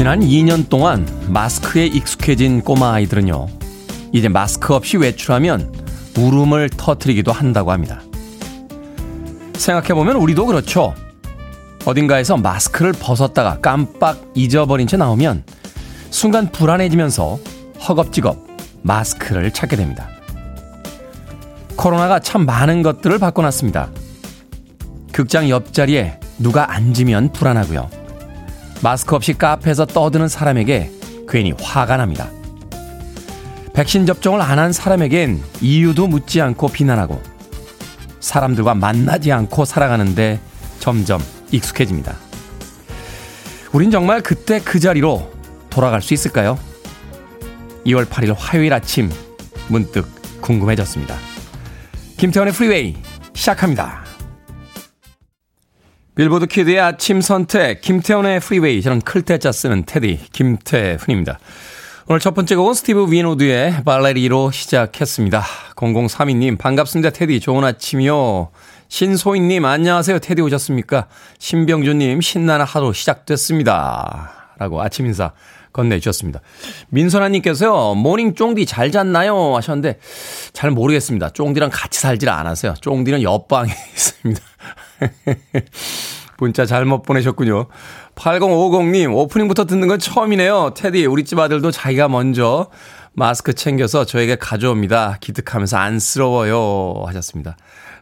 [0.00, 3.48] 지난 2년 동안 마스크에 익숙해진 꼬마 아이들은요,
[4.12, 5.74] 이제 마스크 없이 외출하면
[6.16, 8.00] 울음을 터트리기도 한다고 합니다.
[9.56, 10.94] 생각해보면 우리도 그렇죠.
[11.84, 15.44] 어딘가에서 마스크를 벗었다가 깜빡 잊어버린 채 나오면
[16.08, 17.38] 순간 불안해지면서
[17.86, 18.38] 허겁지겁
[18.80, 20.08] 마스크를 찾게 됩니다.
[21.76, 23.90] 코로나가 참 많은 것들을 바꿔놨습니다.
[25.12, 27.99] 극장 옆자리에 누가 앉으면 불안하고요.
[28.82, 30.90] 마스크 없이 카페에서 떠드는 사람에게
[31.28, 32.28] 괜히 화가 납니다.
[33.74, 37.22] 백신 접종을 안 한 사람에겐 이유도 묻지 않고 비난하고
[38.20, 40.40] 사람들과 만나지 않고 살아가는데
[40.80, 41.20] 점점
[41.50, 42.16] 익숙해집니다.
[43.72, 45.30] 우린 정말 그때 그 자리로
[45.70, 46.58] 돌아갈 수 있을까요?
[47.86, 49.10] 2월 8일 화요일 아침
[49.68, 50.06] 문득
[50.42, 51.16] 궁금해졌습니다.
[52.16, 52.96] 김태훈의 freeway
[53.34, 54.04] 시작합니다.
[56.14, 58.82] 빌보드 키드의 아침 선택, 김태훈의 freeway.
[58.82, 61.38] 저는 클 태 자 쓰는 태디, 김태훈입니다.
[62.08, 65.42] 오늘 첫 번째 곡은 스티브 윈우드의 발레리로 시작했습니다.
[65.76, 67.10] 0032님, 반갑습니다.
[67.10, 68.50] 태디, 좋은 아침이요.
[68.88, 70.18] 신소희님, 안녕하세요.
[70.18, 71.06] 태디 오셨습니까?
[71.38, 74.32] 신병주님, 신나는 하루 시작됐습니다.
[74.58, 75.30] 라고 아침 인사
[75.72, 76.40] 건네주셨습니다.
[76.88, 79.54] 민선아님께서요, morning 쫑디 잘 잤나요?
[79.54, 80.00] 하셨는데,
[80.52, 81.30] 잘 모르겠습니다.
[81.30, 82.74] 쫑디랑 같이 살질 않아서요.
[82.80, 84.40] 쫑디는 옆방에 있습니다.
[86.38, 87.66] 문자 잘못 보내셨군요.
[88.14, 90.72] 8050님, 오프닝부터 듣는 건 처음이네요.
[90.74, 92.68] 테디, 우리 집 아들도 자기가 먼저
[93.12, 95.18] 마스크 챙겨서 저에게 가져옵니다.
[95.20, 97.04] 기특하면서 안쓰러워요.
[97.06, 97.56] 하셨습니다.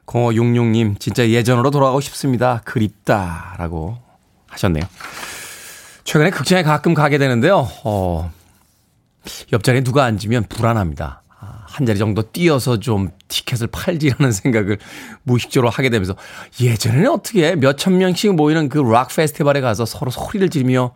[0.07, 2.63] 0566님, 진짜 예전으로 돌아가고 싶습니다.
[2.65, 3.57] 그립다.
[3.59, 3.99] 라고
[4.49, 4.85] 하셨네요.
[6.05, 7.69] 최근에 극장에 가끔 가게 되는데요.
[7.85, 8.33] 어,
[9.53, 11.23] 옆자리에 누가 앉으면 불안합니다.
[11.79, 14.79] 한 자리 정도 뛰어서 좀 티켓을 팔지라는 생각을
[15.23, 16.17] 무의식적으로 하게 되면서
[16.61, 20.93] 예전에는 어떻게 몇천 명씩 모이는 그 락 페스티벌에 가서 서로 소리를 지르며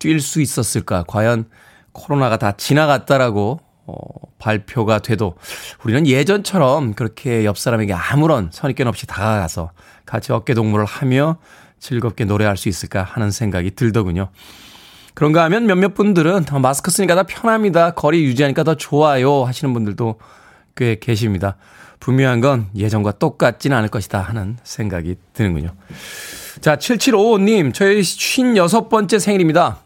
[0.00, 1.04] 뛸 수 있었을까?
[1.06, 1.44] 과연
[1.92, 3.96] 코로나가 다 지나갔다라고 어,
[4.38, 5.36] 발표가 돼도
[5.84, 9.70] 우리는 예전처럼 그렇게 옆 사람에게 아무런 선입견 없이 다가가서
[10.06, 11.38] 같이 어깨 동무를 하며
[11.78, 14.30] 즐겁게 노래할 수 있을까 하는 생각이 들더군요.
[15.16, 17.92] 그런가 하면 몇몇 분들은 마스크 쓰니까 더 편합니다.
[17.92, 19.44] 거리 유지하니까 더 좋아요.
[19.44, 20.20] 하시는 분들도
[20.74, 21.56] 꽤 계십니다.
[22.00, 25.70] 분명한 건 예전과 똑같지는 않을 것이다 하는 생각이 드는군요.
[26.60, 29.78] 자, 7755님, 저희 56번째 생일입니다.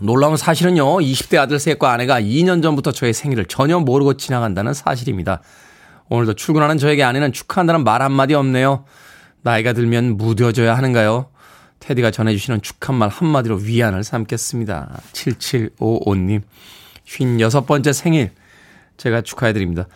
[0.00, 5.42] 놀라운 사실은요, 20대 아들 셋과 아내가 2년 전부터 저의 생일을 전혀 모르고 지나간다는 사실입니다.
[6.08, 8.86] 오늘도 출근하는 저에게 아내는 축하한다는 말 한마디 없네요.
[9.42, 11.28] 나이가 들면 무뎌져야 하는가요?
[11.80, 15.00] 테디가 전해주시는 축한 말 한마디로 위안을 삼겠습니다.
[15.12, 16.42] 7755님,
[17.06, 18.32] 56번째 생일
[18.96, 19.86] 제가 축하해드립니다.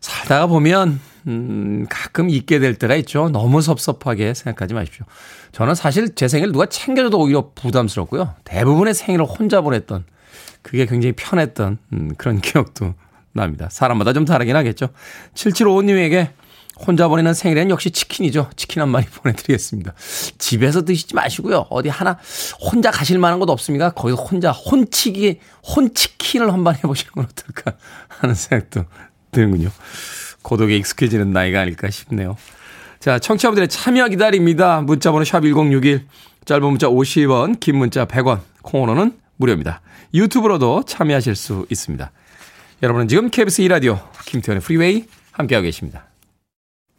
[0.00, 3.28] 살다가 보면, 음, 가끔 있게 될 때가 있죠.
[3.30, 5.06] 너무 섭섭하게 생각하지 마십시오.
[5.52, 8.34] 저는 사실 제 생일 누가 챙겨줘도 오히려 부담스럽고요.
[8.44, 10.04] 대부분의 생일을 혼자 보냈던,
[10.62, 12.94] 그게 굉장히 편했던, 음, 그런 기억도
[13.32, 13.68] 납니다.
[13.70, 14.88] 사람마다 좀 다르긴 하겠죠.
[15.34, 16.30] 7755님에게
[16.76, 18.50] 혼자 보내는 생일엔 역시 치킨이죠.
[18.56, 19.94] 치킨 한 마리 보내드리겠습니다.
[20.38, 21.66] 집에서 드시지 마시고요.
[21.70, 22.18] 어디 하나
[22.60, 23.90] 혼자 가실 만한 곳 없습니까?
[23.90, 25.40] 거기서 혼자 혼치기,
[25.76, 27.76] 혼치킨을 한번 해보시는 건 어떨까
[28.08, 28.84] 하는 생각도
[29.30, 29.70] 드는군요.
[30.42, 32.36] 고독에 익숙해지는 나이가 아닐까 싶네요.
[33.00, 34.80] 자, 청취자분들의 참여 기다립니다.
[34.80, 36.06] 문자번호 샵 1061,
[36.44, 39.80] 짧은 문자 50원, 긴 문자 100원, 콩으로는 무료입니다.
[40.12, 42.10] 유튜브로도 참여하실 수 있습니다.
[42.82, 46.06] 여러분은 지금 KBS 2라디오 김태현의 프리웨이 함께하고 계십니다.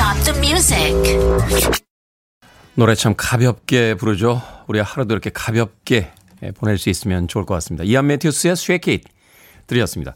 [0.00, 0.94] stop the music.
[2.74, 4.40] 노래 참 가볍게 부르죠.
[4.66, 6.10] 우리 하루도 이렇게 가볍게
[6.42, 7.84] 예, 보낼 수 있으면 좋을 것 같습니다.
[7.84, 9.04] 이안 매튜스의 스웨킷
[9.66, 10.14] 들으셨습니다.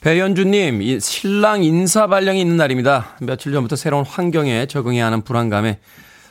[0.00, 3.16] 배현주님, 이 신랑 인사 발령이 있는 날입니다.
[3.20, 5.80] 며칠 전부터 새로운 환경에 적응해야 하는 불안감에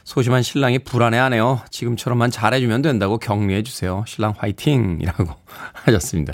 [0.06, 1.64] 소심한 신랑이 불안해하네요.
[1.72, 4.06] 지금처럼만 잘해주면 된다고 격려해주세요.
[4.08, 5.26] 신랑 화이팅 이라고
[5.84, 6.34] 하셨습니다.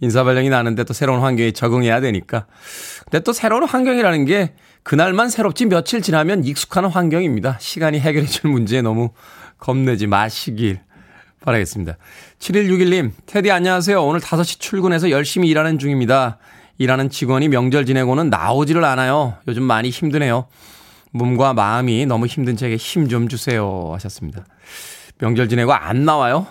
[0.00, 2.46] 인사 발령이 나는데 또 새로운 환경에 적응해야 되니까.
[3.10, 4.54] 근데 또 새로운 환경이라는 게
[4.88, 7.58] 그날만 새롭지 며칠 지나면 익숙한 환경입니다.
[7.60, 9.10] 시간이 해결해 줄 문제에 너무
[9.58, 10.80] 겁내지 마시길
[11.42, 11.98] 바라겠습니다.
[12.38, 14.02] 7161님, 테디 안녕하세요.
[14.02, 16.38] 오늘 5시 출근해서 열심히 일하는 중입니다.
[16.78, 19.34] 일하는 직원이 명절 지내고는 나오지를 않아요.
[19.46, 20.46] 요즘 많이 힘드네요.
[21.10, 23.90] 몸과 마음이 너무 힘든 제게 힘 좀 주세요.
[23.92, 24.46] 하셨습니다.
[25.18, 26.46] 명절 지내고 안 나와요?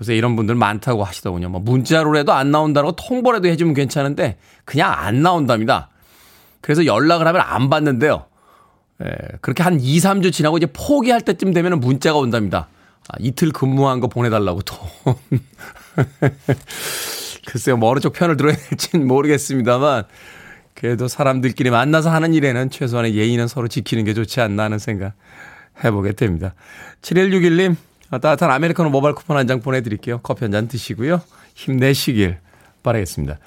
[0.00, 1.48] 요새 이런 분들 많다고 하시더군요.
[1.48, 5.90] 뭐 문자로라도 안 나온다고 통보라도 해주면 괜찮은데 그냥 안 나온답니다.
[6.60, 8.26] 그래서 연락을 하면 안 받는데요.
[9.02, 9.06] 예,
[9.40, 12.68] 그렇게 한 2, 3주 지나고 이제 포기할 때쯤 되면 문자가 온답니다.
[13.08, 14.76] 아, 이틀 근무한 거 보내달라고 또.
[17.46, 20.04] 글쎄요, 뭐 어느 쪽 편을 들어야 될지는 모르겠습니다만,
[20.74, 25.14] 그래도 사람들끼리 만나서 하는 일에는 최소한의 예의는 서로 지키는 게 좋지 않나 하는 생각
[25.82, 26.54] 해보게 됩니다.
[27.02, 27.76] 7161님,
[28.10, 30.20] 아, 따뜻한 아메리카노 모바일 쿠폰 한 장 보내드릴게요.
[30.22, 31.20] 커피 한 잔 드시고요.
[31.54, 32.38] 힘내시길
[32.82, 33.38] 바라겠습니다.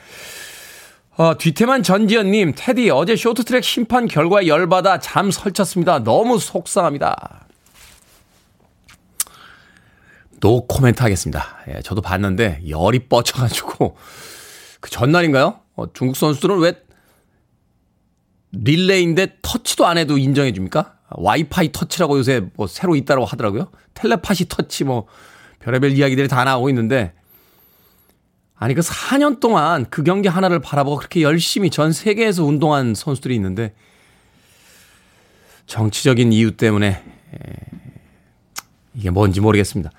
[1.16, 6.04] 어, 뒤태만 전지현님, 테디, 어제 쇼트트랙 심판 결과에 열받아 잠 설쳤습니다.
[6.04, 7.46] 너무 속상합니다.
[10.40, 11.58] 노 코멘트 하겠습니다.
[11.70, 13.96] 예, 저도 봤는데 열이 뻗쳐가지고
[14.82, 15.60] 그 전날인가요?
[15.76, 16.74] 어, 중국 선수들은 왜
[18.52, 20.96] 릴레이인데 터치도 안 해도 인정해 줍니까?
[21.12, 23.72] 와이파이 터치라고 요새 뭐 새로 있다고 하더라고요.
[23.94, 25.06] 텔레파시 터치 뭐
[25.60, 27.14] 별의별 이야기들이 다 나오고 있는데
[28.64, 33.74] 아니 그 4년 동안 그 경기 하나를 바라보고 그렇게 열심히 전 세계에서 운동한 선수들이 있는데
[35.66, 37.04] 정치적인 이유 때문에
[38.94, 39.92] 이게 뭔지 모르겠습니다.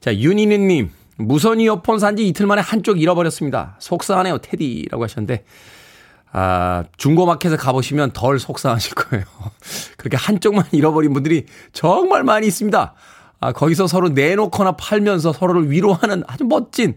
[0.00, 3.74] 자, 윤희니님, 무선 이어폰 산 지 이틀 만에 한쪽 잃어버렸습니다.
[3.80, 5.44] 속상하네요, 테디라고 하셨는데,
[6.30, 9.24] 아, 중고마켓에 가보시면 덜 속상하실 거예요.
[9.98, 12.94] 그렇게 한쪽만 잃어버린 분들이 정말 많이 있습니다.
[13.40, 16.94] 아, 거기서 서로 내놓거나 팔면서 서로를 위로하는 아주 멋진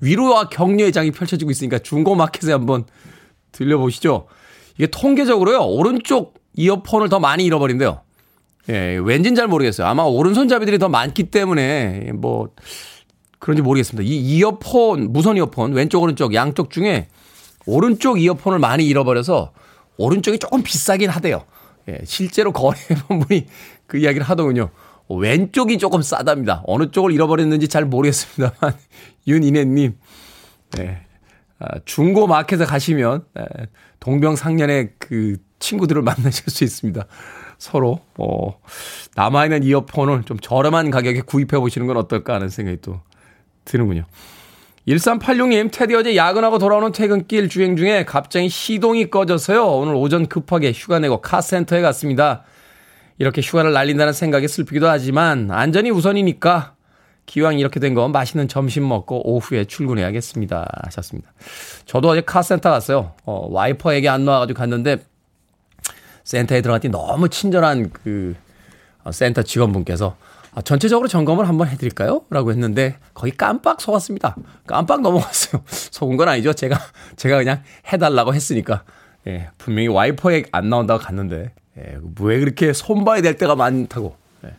[0.00, 2.84] 위로와 격려의 장이 펼쳐지고 있으니까 중고마켓에 한번
[3.52, 4.26] 들려보시죠.
[4.76, 8.00] 이게 통계적으로요, 오른쪽 이어폰을 더 많이 잃어버린대요.
[8.70, 9.86] 예, 왠진 잘 모르겠어요.
[9.86, 12.50] 아마 오른손잡이들이 더 많기 때문에 뭐
[13.38, 14.08] 그런지 모르겠습니다.
[14.08, 17.08] 이 이어폰, 무선 이어폰 왼쪽 오른쪽 양쪽 중에
[17.66, 19.52] 오른쪽 이어폰을 많이 잃어버려서
[19.96, 21.44] 오른쪽이 조금 비싸긴 하대요.
[21.88, 23.46] 예, 실제로 거래해본 분이
[23.86, 24.70] 그 이야기를 하더군요.
[25.08, 26.62] 왼쪽이 조금 싸답니다.
[26.66, 28.74] 어느 쪽을 잃어버렸는지 잘 모르겠습니다만
[29.26, 29.96] 윤이네님,
[30.78, 31.00] 예,
[31.58, 33.66] 아, 중고 마켓에 가시면 예,
[34.00, 37.06] 동병상련의 그 친구들을 만나실 수 있습니다.
[37.58, 38.60] 서로 어,
[39.16, 43.00] 남아있는 이어폰을 좀 저렴한 가격에 구입해 보시는 건 어떨까 하는 생각이 또
[43.64, 44.04] 드는군요.
[44.86, 49.66] 1386님, 테디 어제 야근하고 돌아오는 퇴근길 주행 중에 갑자기 시동이 꺼져서요.
[49.66, 52.44] 오늘 오전 급하게 휴가 내고 카센터에 갔습니다.
[53.18, 56.74] 이렇게 휴가를 날린다는 생각에 슬프기도 하지만 안전이 우선이니까
[57.26, 60.66] 기왕 이렇게 된거 맛있는 점심 먹고 오후에 출근해야겠습니다.
[60.84, 61.30] 하셨습니다.
[61.84, 63.12] 저도 어제 카센터 갔어요.
[63.24, 64.98] 어, 와이퍼 얘기 안 나와가지고 갔는데
[66.24, 68.34] 센터에 들어갔더니 너무 친절한 그
[69.04, 70.16] 어, 센터 직원분께서
[70.54, 72.22] 아, 전체적으로 점검을 한번 해드릴까요?
[72.30, 74.36] 라고 했는데 거의 깜빡 속았습니다.
[74.66, 75.62] 깜빡 넘어갔어요.
[75.68, 76.52] 속은 건 아니죠.
[76.54, 76.78] 제가
[77.16, 78.84] 제가 그냥 해달라고 했으니까
[79.26, 84.54] 예, 분명히 와이퍼에 안 나온다고 갔는데 예, 왜 그렇게 손봐야 될 때가 많다고 예.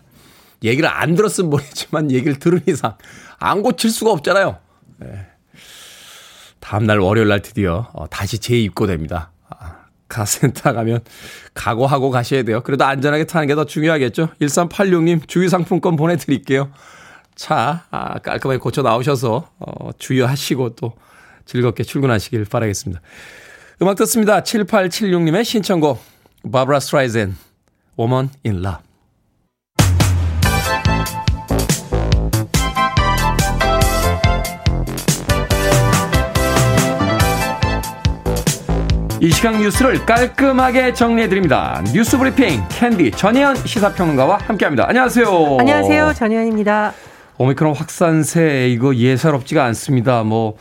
[0.63, 2.95] 얘기를 안 들었으면 모르겠지만 얘기를 들은 이상
[3.39, 4.57] 안 고칠 수가 없잖아요.
[5.03, 5.25] 예.
[6.59, 9.31] 다음날 월요일 날 드디어 어, 다시 재입고됩니다.
[9.49, 9.75] 아,
[10.07, 10.99] 카센터 가면
[11.53, 12.61] 각오하고 가셔야 돼요.
[12.63, 14.29] 그래도 안전하게 타는 게 더 중요하겠죠.
[14.41, 16.71] 1386님 주유상품권 보내드릴게요.
[17.35, 20.93] 차 아, 깔끔하게 고쳐 나오셔서 어, 주유하시고 또
[21.45, 23.01] 즐겁게 출근하시길 바라겠습니다.
[23.81, 24.41] 음악 듣습니다.
[24.41, 26.03] 7876님의 신청곡
[26.51, 27.35] 바브라 스트라이샌드
[27.97, 28.89] Woman in Love
[39.21, 41.83] 이 시각 뉴스를 깔끔하게 정리해드립니다.
[41.93, 44.87] 뉴스 브리핑 캔디 전혜연 시사평론가와 함께합니다.
[44.87, 45.57] 안녕하세요.
[45.59, 46.13] 안녕하세요.
[46.13, 46.93] 전혜연입니다.
[47.37, 50.23] 오미크론 확산세 이거 예사롭지가 않습니다.
[50.23, 50.55] 뭐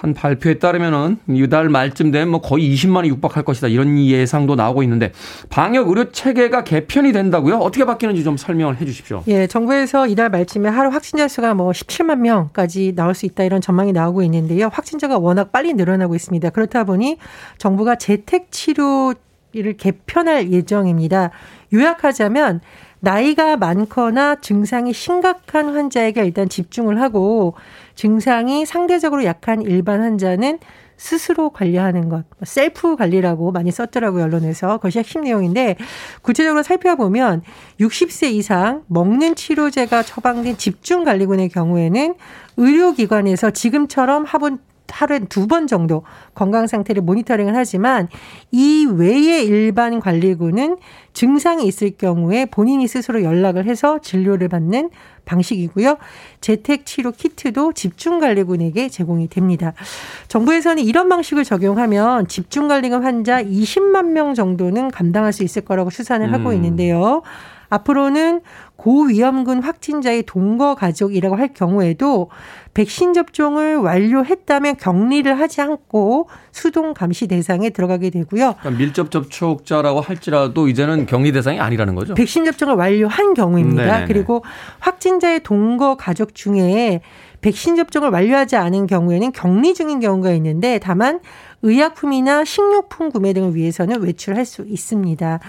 [0.00, 5.12] 한 발표에 따르면은 이달 말쯤 되면 뭐 거의 20만이 육박할 것이다 이런 예상도 나오고 있는데
[5.50, 7.56] 방역 의료 체계가 개편이 된다고요?
[7.56, 9.24] 어떻게 바뀌는지 좀 설명을 해주십시오.
[9.26, 13.92] 예, 정부에서 이달 말쯤에 하루 확진자 수가 뭐 17만 명까지 나올 수 있다 이런 전망이
[13.92, 14.70] 나오고 있는데요.
[14.72, 16.48] 확진자가 워낙 빨리 늘어나고 있습니다.
[16.48, 17.18] 그렇다 보니
[17.58, 21.30] 정부가 재택 치료를 개편할 예정입니다.
[21.74, 22.62] 요약하자면
[23.00, 27.54] 나이가 많거나 증상이 심각한 환자에게 일단 집중을 하고
[27.94, 30.58] 증상이 상대적으로 약한 일반 환자는
[31.00, 34.76] 스스로 관리하는 것, 셀프 관리라고 많이 썼더라고요, 언론에서.
[34.76, 35.76] 그것이 핵심 내용인데,
[36.20, 37.40] 구체적으로 살펴보면
[37.80, 42.14] 60세 이상 먹는 치료제가 처방된 집중관리군의 경우에는
[42.58, 44.58] 의료기관에서 지금처럼 화분
[44.92, 46.04] 하루에 두 번 정도
[46.34, 48.08] 건강 상태를 모니터링을 하지만
[48.52, 50.76] 이 외의 일반 관리군은
[51.12, 54.90] 증상이 있을 경우에 본인이 스스로 연락을 해서 진료를 받는
[55.24, 55.98] 방식이고요.
[56.40, 59.72] 재택 치료 키트도 집중 관리군에게 제공이 됩니다.
[60.28, 66.32] 정부에서는 이런 방식을 적용하면 집중 관리군 환자 20만 명 정도는 감당할 수 있을 거라고 추산을
[66.32, 66.54] 하고 음.
[66.54, 67.22] 있는데요.
[67.70, 68.42] 앞으로는
[68.76, 72.30] 고위험군 확진자의 동거 가족이라고 할 경우에도
[72.72, 78.54] 백신 접종을 완료했다면 격리를 하지 않고 수동 감시 대상에 들어가게 되고요.
[78.60, 82.14] 그러니까 밀접 접촉자라고 할지라도 이제는 격리 대상이 아니라는 거죠.
[82.14, 83.84] 백신 접종을 완료한 경우입니다.
[83.84, 84.06] 네네네.
[84.06, 84.44] 그리고
[84.78, 87.00] 확진자의 동거 가족 중에
[87.40, 91.20] 백신 접종을 완료하지 않은 경우에는 격리 중인 경우가 있는데 다만
[91.62, 95.40] 의약품이나 식료품 구매 등을 위해서는 외출할 수 있습니다.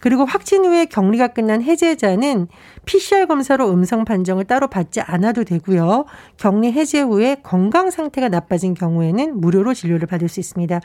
[0.00, 2.48] 그리고 확진 후에 격리가 끝난 해제자는
[2.84, 6.04] PCR 검사로 음성 판정을 따로 받지 않아도 되고요.
[6.36, 10.80] 격리 해제 후에 건강 상태가 나빠진 경우에는 무료로 진료를 받을 수 있습니다.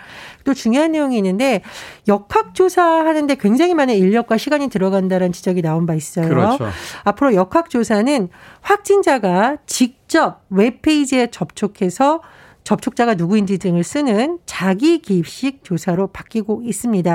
[0.46, 1.62] 또 중요한 내용이 있는데
[2.08, 6.30] 역학조사 하는데 굉장히 많은 인력과 시간이 들어간다는 지적이 나온 바 있어요.
[6.30, 6.70] 그렇죠.
[7.04, 8.30] 앞으로 역학조사는
[8.62, 12.22] 확진자가 직접 웹페이지에 접촉해서
[12.70, 17.14] 접촉자가 누구인지 등을 쓰는 자기 기입식 조사로 바뀌고 있습니다.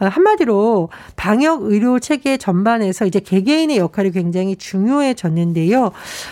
[0.00, 5.90] 어, 한마디로 방역 의료 체계 전반에서 이제 개개인의 역할이 굉장히 중요해졌는데요.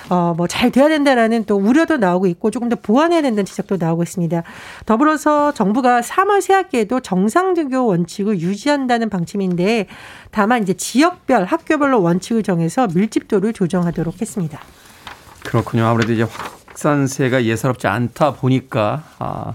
[0.09, 4.03] 어, 뭐 잘 돼야 된다라는 또 우려도 나오고 있고 조금 더 보완해야 된다는 지적도 나오고
[4.03, 4.43] 있습니다.
[4.85, 9.87] 더불어서 정부가 3월 새학기에도 정상 등교 원칙을 유지한다는 방침인데
[10.31, 14.61] 다만 이제 지역별 학교별로 원칙을 정해서 밀집도를 조정하도록 했습니다.
[15.43, 15.87] 그렇군요.
[15.87, 19.55] 아무래도 이제 확 산세가 예사롭지 않다 보니까 아,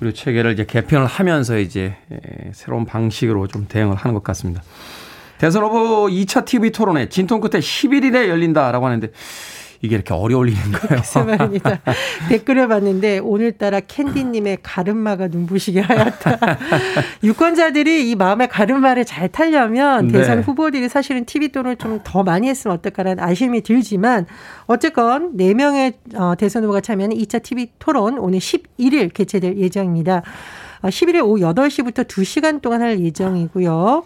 [0.00, 4.62] 의료 체계를 이제 개편을 하면서 이제 에, 새로운 방식으로 좀 대응을 하는 것 같습니다.
[5.38, 9.10] 대선 후보 2차 TV 토론회 진통 끝에 11일에 열린다라고 하는데
[9.80, 11.02] 이게 이렇게 어려울 일인가요?
[11.24, 11.80] 말입니다.
[12.28, 16.38] 댓글을 봤는데 오늘따라 캔디님의 가름마가 눈부시게 하얗다.
[17.22, 20.18] 유권자들이 이 마음의 가름마를 잘 타려면 네.
[20.18, 24.24] 대선 후보들이 사실은 TV 토론을 좀 더 많이 했으면 어떨까라는 아쉬움이 들지만
[24.66, 30.22] 어쨌건 4명의 어, 대선 후보가 참여하는 2차 TV 토론 오늘 11일 개최될 예정입니다.
[30.82, 34.04] 어, 11일 오후 8시부터 2시간 동안 할 예정이고요.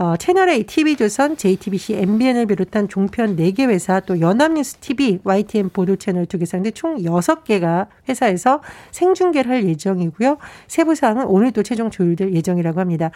[0.00, 6.24] 어, 채널A, TV조선, JTBC, MBN을 비롯한 종편 4개 회사 또 연합뉴스 TV, YTN 보도 채널
[6.24, 10.38] 2개 상대 총 6개가 회사에서 생중계를 할 예정이고요.
[10.68, 13.10] 세부 사항은 오늘 또 최종 조율될 예정이라고 합니다.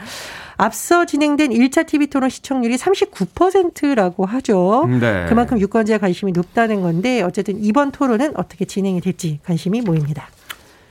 [0.58, 4.86] 앞서 진행된 1차 TV 토론 시청률이 39%라고 하죠.
[5.00, 5.24] 네.
[5.26, 10.28] 그만큼 유권자의 관심이 높다는 건데 어쨌든 이번 토론은 어떻게 진행이 될지 관심이 모입니다.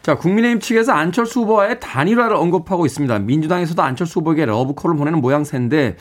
[0.04, 3.20] 자, 국민의힘 측에서 안철수 후보와의 단일화를 언급하고 있습니다.
[3.20, 5.96] 민주당에서도 안철수 후보에게 러브콜을 보내는 모양새인데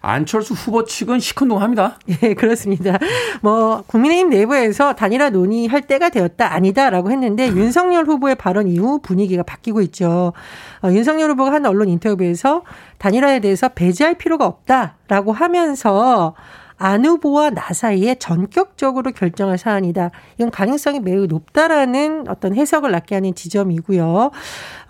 [0.00, 2.00] 안철수 후보 측은 시큰둥합니다.
[2.24, 2.98] 예, 그렇습니다.
[3.42, 9.82] 뭐 국민의힘 내부에서 단일화 논의할 때가 되었다 아니다라고 했는데 윤석열 후보의 발언 이후 분위기가 바뀌고
[9.82, 10.32] 있죠.
[10.82, 12.64] 어, 윤석열 후보가 한 언론 인터뷰에서
[12.98, 16.34] 단일화에 대해서 배제할 필요가 없다라고 하면서
[16.84, 20.10] 안 후보와 나 사이에 전격적으로 결정할 사안이다.
[20.36, 24.30] 이건 가능성이 매우 높다라는 어떤 해석을 낳게 하는 지점이고요.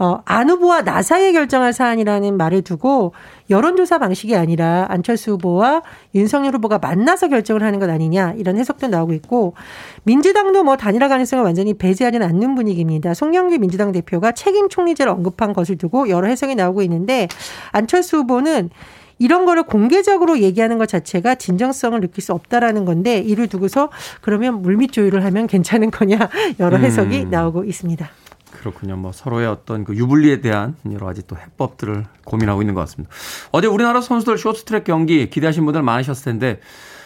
[0.00, 3.12] 어, 안 후보와 나 사이에 결정할 사안이라는 말을 두고
[3.48, 5.82] 여론조사 방식이 아니라 안철수 후보와
[6.16, 9.54] 윤석열 후보가 만나서 결정을 하는 것 아니냐 이런 해석도 나오고 있고
[10.02, 13.14] 민주당도 뭐 단일화 가능성을 완전히 배제하지는 않는 분위기입니다.
[13.14, 17.28] 송영길 민주당 대표가 책임 총리제를 언급한 것을 두고 여러 해석이 나오고 있는데
[17.70, 18.70] 안철수 후보는
[19.18, 23.90] 이런 거를 공개적으로 얘기하는 것 자체가 진정성을 느낄 수 없다라는 건데 이를 두고서
[24.20, 26.28] 그러면 물밑 조율을 하면 괜찮은 거냐
[26.60, 27.30] 여러 해석이 음.
[27.30, 28.08] 나오고 있습니다.
[28.52, 28.96] 그렇군요.
[28.96, 33.12] 뭐 서로의 어떤 그 유불리에 대한 여러 가지 또 해법들을 고민하고 있는 것 같습니다.
[33.50, 36.60] 어제 우리나라 선수들 쇼트트랙 경기 기대하신 분들 많으셨을 텐데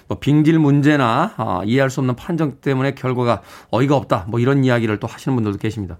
[0.09, 4.25] 뭐 빙질 문제나 아, 이해할 수 없는 판정 때문에 결과가 어이가 없다.
[4.29, 5.99] 뭐 이런 이야기를 또 하시는 분들도 계십니다.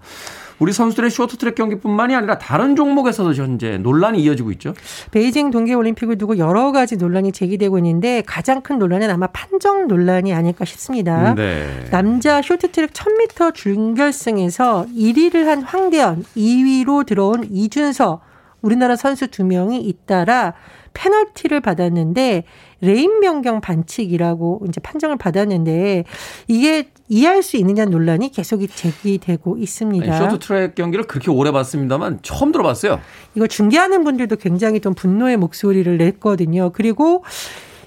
[0.57, 4.73] 우리 선수들의 쇼트트랙 경기뿐만이 아니라 다른 종목에서도 현재 논란이 이어지고 있죠.
[5.11, 10.65] 베이징 동계올림픽을 두고 여러 가지 논란이 제기되고 있는데 가장 큰 논란은 아마 판정 논란이 아닐까
[10.65, 11.33] 싶습니다.
[11.35, 11.85] 네.
[11.91, 18.21] 남자 쇼트트랙 1000m 준결승에서 1위를 한 황대현, 2위로 들어온 이준서
[18.61, 20.53] 우리나라 선수 두 명이 잇따라
[20.93, 22.43] 페널티를 받았는데
[22.81, 26.05] 레인 변경 반칙이라고 이제 판정을 받았는데
[26.47, 30.13] 이게 이해할 수 있느냐는 논란이 계속 제기되고 있습니다.
[30.13, 32.99] 아니, 쇼트트랙 경기를 그렇게 오래 봤습니다만 처음 들어봤어요.
[33.35, 36.71] 이거 중계하는 분들도 굉장히 좀 분노의 목소리를 냈거든요.
[36.71, 37.23] 그리고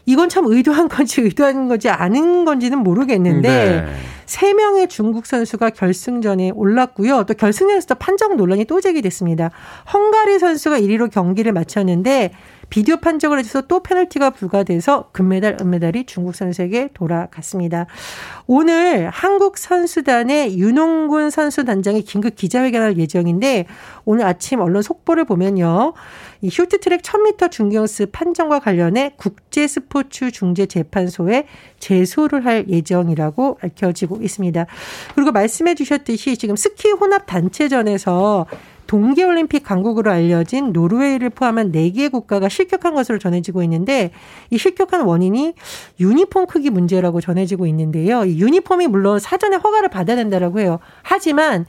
[0.07, 3.87] 이건 참 의도한 건지 의도한 건지 아는 건지는 모르겠는데 네.
[4.33, 7.25] 세 명의 중국 선수가 결승전에 올랐고요.
[7.25, 9.51] 또 결승전에서 판정 논란이 또 제기됐습니다.
[9.93, 12.33] 헝가리 선수가 1위로 경기를 마쳤는데
[12.73, 17.85] 비디오 판정을 해줘서 또 페널티가 불가돼서 금메달, 은메달이 중국 선수에게 돌아갔습니다.
[18.47, 23.67] 오늘 한국 선수단의 윤홍군 선수단장이 긴급 기자회견할 예정인데
[24.07, 25.93] 오늘 아침 언론 속보를 보면요.
[26.41, 31.47] 이 쇼트트랙 1000m 중경스 판정과 관련해 국제스포츠 중재재판소에
[31.79, 34.67] 제소를 할 예정이라고 밝혀지고 있습니다.
[35.15, 38.47] 그리고 말씀해 주셨듯이 지금 스키 혼합 단체전에서
[38.87, 44.11] 동계올림픽 강국으로 알려진 노르웨이를 포함한 4개 국가가 실격한 것으로 전해지고 있는데
[44.51, 45.55] 이 실격한 원인이
[45.99, 48.25] 유니폼 크기 문제라고 전해지고 있는데요.
[48.25, 50.79] 이 유니폼이 물론 사전에 허가를 받아야 된다라고 해요.
[51.03, 51.65] 하지만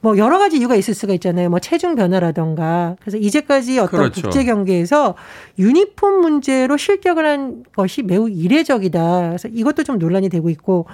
[0.00, 1.50] 뭐 여러 가지 이유가 있을 수가 있잖아요.
[1.50, 2.96] 뭐 체중 변화라던가.
[3.00, 4.22] 그래서 이제까지 어떤 그렇죠.
[4.22, 5.14] 국제 경기에서
[5.58, 9.28] 유니폼 문제로 실격을 한 것이 매우 이례적이다.
[9.28, 10.86] 그래서 이것도 좀 논란이 되고 있고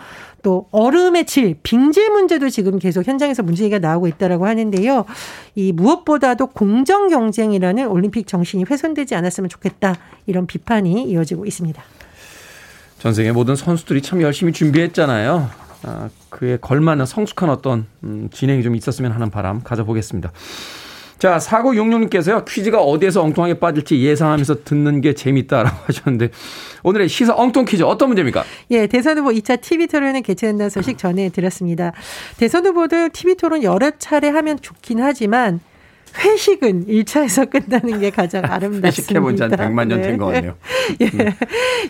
[0.42, 5.04] 또 얼음의 질, 빙질 문제도 지금 계속 현장에서 문제 얘기가 나오고 있다라고 하는데요.
[5.54, 9.96] 이 무엇보다도 공정 경쟁이라는 올림픽 정신이 훼손되지 않았으면 좋겠다.
[10.26, 11.82] 이런 비판이 이어지고 있습니다.
[12.99, 15.50] 전 세계 모든 선수들이 참 열심히 준비했잖아요.
[15.84, 20.30] 아, 그에 걸맞는 성숙한 어떤 음, 진행이 좀 있었으면 하는 바람 가져보겠습니다.
[21.22, 26.30] 자, 4966님께서요, 퀴즈가 어디에서 엉뚱하게 빠질지 예상하면서 듣는 게 재밌다라고 하셨는데,
[26.82, 28.42] 오늘의 시사 엉뚱 퀴즈 어떤 문제입니까?
[28.72, 31.92] 예, 대선 후보 2차 TV 토론이 개최된다는 소식 전해드렸습니다.
[32.38, 35.60] 대선 후보들 TV 토론 여러 차례 하면 좋긴 하지만
[36.19, 38.88] 회식은 1차에서 끝나는 게 가장 아름답습니다.
[38.88, 40.57] 회식해본 지 한 100만 년 된 것 같네요.
[41.00, 41.09] 예.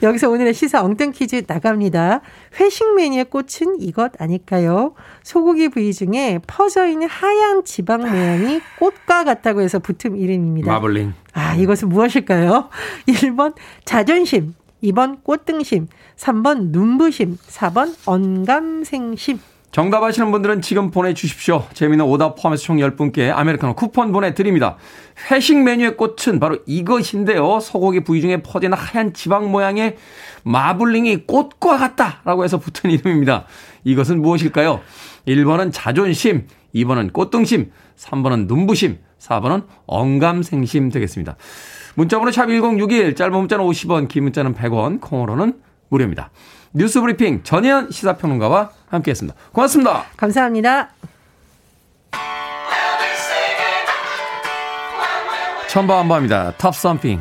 [0.03, 2.21] 여기서 오늘의 시사 엉뚱 퀴즈 나갑니다.
[2.61, 4.95] 회식 메뉴의 꽃은 이것 아닐까요?
[5.23, 10.71] 소고기 부위 중에 퍼져 있는 하얀 지방 모양이 꽃과 같다고 해서 붙은 이름입니다.
[10.73, 11.15] 마블링.
[11.35, 12.69] 아, 이것은 무엇일까요?
[13.09, 19.39] 1번 자존심, 2번 꽃등심, 3번 눈부심, 4번 언감생심.
[19.73, 21.65] 정답 아시는 분들은 지금 보내주십시오.
[21.73, 24.77] 재미있는 오답 포함해서 총 10분께 아메리카노 쿠폰 보내드립니다.
[25.31, 27.59] 회식 메뉴의 꽃은 바로 이것인데요.
[27.59, 29.97] 소고기 부위 중에 퍼지는 하얀 지방 모양의
[30.45, 33.47] 마블링이 꽃과 같다라고 해서 붙은 이름입니다.
[33.85, 34.81] 이것은 무엇일까요?
[35.27, 41.37] 1번은 자존심, 2번은 꽃등심, 3번은 눈부심, 4번은 언감생심 되겠습니다.
[41.95, 45.55] 문자번호 샵 1061, 짧은 문자는 50원, 긴 문자는 100원, 콩으로는
[45.89, 46.31] 무료입니다.
[46.75, 49.39] 뉴스 브리핑 전혜연 시사평론가와 함께했습니다.
[49.53, 50.05] 고맙습니다.
[50.17, 50.91] 감사합니다.
[55.69, 56.53] 천바 한바입니다.
[56.59, 57.21] 탑 썸핑.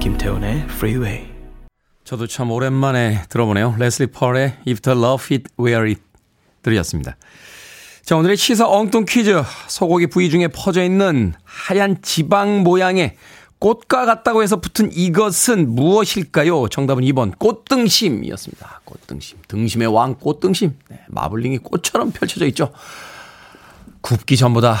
[0.00, 1.37] 김태훈의 Freeway.
[2.08, 3.76] 저도 참 오랜만에 들어보네요.
[3.78, 6.00] 레슬리 펄의 If the Love Fit Where It
[6.62, 7.18] 들으셨습니다.
[8.02, 9.42] 자, 오늘의 시사 엉뚱 퀴즈.
[9.66, 13.14] 소고기 부위 중에 퍼져 있는 하얀 지방 모양의
[13.58, 16.68] 꽃과 같다고 해서 붙은 이것은 무엇일까요?
[16.70, 18.80] 정답은 2번 꽃등심이었습니다.
[18.86, 19.40] 꽃등심.
[19.46, 20.78] 등심의 왕 꽃등심.
[20.88, 22.72] 네, 마블링이 꽃처럼 펼쳐져 있죠.
[24.00, 24.78] 굽기 전보다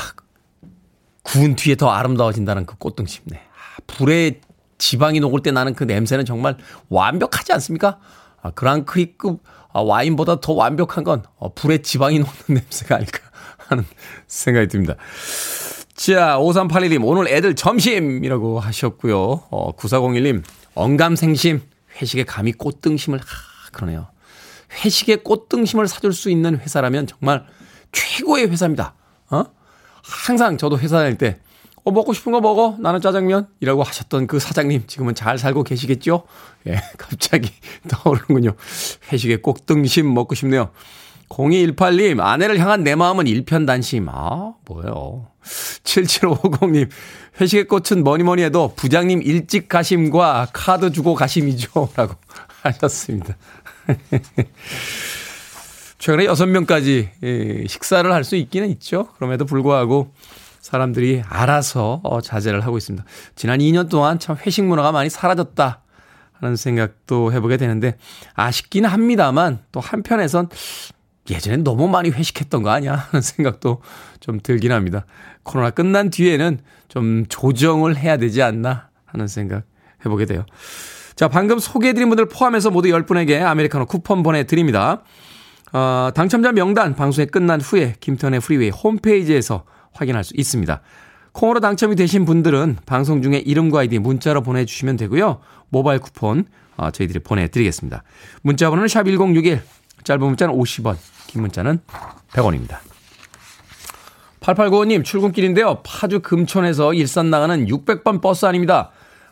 [1.24, 3.24] 구운 뒤에 더 아름다워진다는 그 꽃등심.
[3.26, 3.36] 네.
[3.36, 4.40] 아, 불에
[4.78, 6.56] 지방이 녹을 때 나는 그 냄새는 정말
[6.88, 7.98] 완벽하지 않습니까?
[8.40, 13.20] 아, 그랑크리급 아, 와인보다 더 완벽한 건 어, 불에 지방이 녹는 냄새가 아닐까
[13.68, 13.84] 하는
[14.26, 14.94] 생각이 듭니다.
[15.94, 19.18] 자, 5381님, 오늘 애들 점심이라고 하셨고요.
[19.50, 21.60] 어, 9401님, 언감생심,
[22.00, 23.24] 회식에 감히 꽃등심을, 하,
[23.72, 24.08] 그러네요.
[24.84, 27.44] 회식에 꽃등심을 사줄 수 있는 회사라면 정말
[27.90, 28.94] 최고의 회사입니다.
[29.30, 29.44] 어?
[30.02, 31.40] 항상 저도 회사 다닐 때,
[31.88, 32.76] 어, 먹고 싶은 거 먹어.
[32.78, 33.48] 나는 짜장면.
[33.60, 36.24] 이라고 하셨던 그 사장님, 지금은 잘 살고 계시겠죠?
[36.66, 37.50] 예, 갑자기
[37.88, 38.52] 떠오르는군요.
[39.10, 40.70] 회식에 꽃등심 먹고 싶네요.
[41.30, 44.06] 0218님, 아내를 향한 내 마음은 일편단심.
[44.10, 45.28] 아, 뭐예요.
[45.84, 46.90] 7750님,
[47.40, 51.88] 회식의 꽃은 뭐니 뭐니 해도 부장님 일찍 가심과 카드 주고 가심이죠.
[51.96, 52.14] 라고
[52.62, 53.34] 하셨습니다.
[55.98, 59.08] 최근에 6명까지 예, 식사를 할 수 있기는 있죠.
[59.16, 60.12] 그럼에도 불구하고
[60.60, 63.04] 사람들이 알아서 어, 자제를 하고 있습니다.
[63.34, 65.82] 지난 2년 동안 참 회식 문화가 많이 사라졌다
[66.32, 67.96] 하는 생각도 해보게 되는데
[68.34, 70.48] 아쉽기는 합니다만 또 한편에선
[71.30, 73.82] 예전엔 너무 많이 회식했던 거 아니야 하는 생각도
[74.20, 75.04] 좀 들긴 합니다.
[75.42, 79.64] 코로나 끝난 뒤에는 좀 조정을 해야 되지 않나 하는 생각
[80.04, 80.44] 해보게 돼요.
[81.16, 85.02] 자, 방금 소개해드린 분들 포함해서 모두 10분에게 아메리카노 쿠폰 보내드립니다.
[85.72, 90.80] 어, 당첨자 명단 방송이 끝난 후에 김태훈의 프리웨이 홈페이지에서 확인할 수 있습니다.
[91.32, 95.40] 콩으로 당첨이 되신 분들은 방송 중에 이름과 아이디 문자로 보내주시면 되고요.
[95.68, 96.44] 모바일 쿠폰
[96.76, 98.02] 어, 저희들이 보내드리겠습니다.
[98.42, 99.60] 문자 번호는 샵 1061,
[100.04, 100.96] 짧은 문자는 50원,
[101.26, 101.80] 긴 문자는
[102.32, 102.78] 100원입니다.
[104.40, 105.80] 8895님, 출근길인데요.
[105.84, 108.90] 파주 금촌에서 일산 나가는 600번 버스 아닙니다.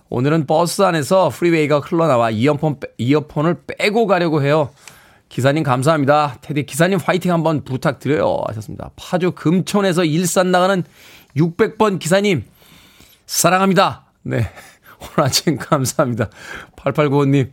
[0.08, 4.70] 오늘은 버스 안에서 프리웨이가 흘러나와 이어폰, 빼- 이어폰을 빼고 가려고 해요.
[5.28, 6.38] 기사님 감사합니다.
[6.40, 8.42] 테디 기사님 화이팅 한번 부탁드려요.
[8.48, 8.90] 하셨습니다.
[8.96, 10.84] 파주 금촌에서 일산 나가는
[11.36, 12.44] 600번 기사님,
[13.26, 14.06] 사랑합니다.
[14.22, 14.50] 네.
[14.98, 16.30] 오늘 아침 감사합니다.
[16.76, 17.50] 8895님,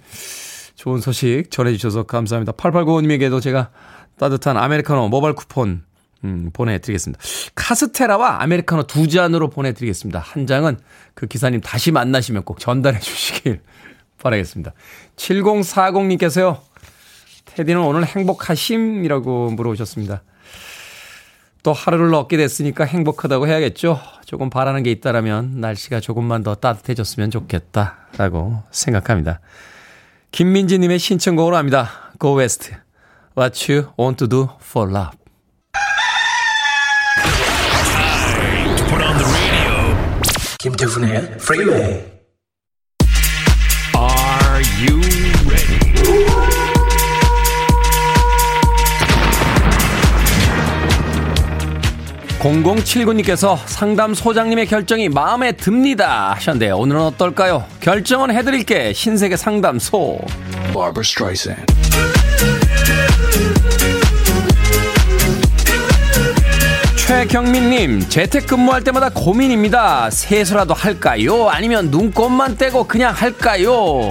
[0.76, 2.54] 좋은 소식 전해 주셔서 감사합니다.
[2.54, 3.70] 8895님에게도 제가
[4.18, 5.84] 따뜻한 아메리카노 모바일 쿠폰
[6.24, 7.22] 음, 보내드리겠습니다.
[7.56, 10.20] 카스테라와 아메리카노 두 잔으로 보내드리겠습니다.
[10.20, 10.78] 한 장은
[11.14, 13.62] 그 기사님 다시 만나시면 꼭 전달해 주시길
[14.22, 14.74] 바라겠습니다.
[15.18, 16.60] 7040님께서요.
[17.56, 20.24] 테디는 오늘 행복하심이라고 물어보셨습니다.
[21.62, 24.00] 또 하루를 얻게 됐으니까 행복하다고 해야겠죠.
[24.26, 29.40] 조금 바라는 게 있다라면 날씨가 조금만 더 따뜻해졌으면 좋겠다라고 생각합니다.
[30.32, 31.90] 김민지님의 신청곡으로 합니다.
[32.20, 32.72] Go West.
[33.38, 35.18] What you want to do for love.
[40.60, 42.06] 김태훈의 Freeway.
[43.96, 45.13] Are you
[52.44, 57.64] 0079님께서 상담 소장님의 결정이 마음에 듭니다 하셨는데 오늘은 어떨까요?
[57.80, 60.20] 결정은 해드릴게 신세계 상담소.
[66.98, 71.50] 최경민님 재택근무할 때마다 고민입니다 세수라도 할까요?
[71.50, 74.10] 아니면 눈곱만 떼고 그냥 할까요?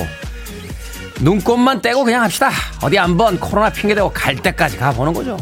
[1.21, 2.51] 눈곱만 떼고 그냥 합시다
[2.83, 5.37] 어디 한번 코로나 핑계대고 갈 때까지 가보는 거죠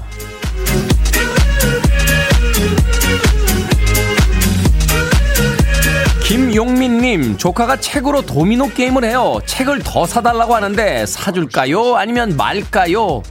[6.31, 9.41] 김용민님, 조카가 책으로 도미노 게임을 해요.
[9.47, 11.97] 책을 더 사달라고 하는데 사줄까요?
[11.97, 13.25] 아니면 말까요?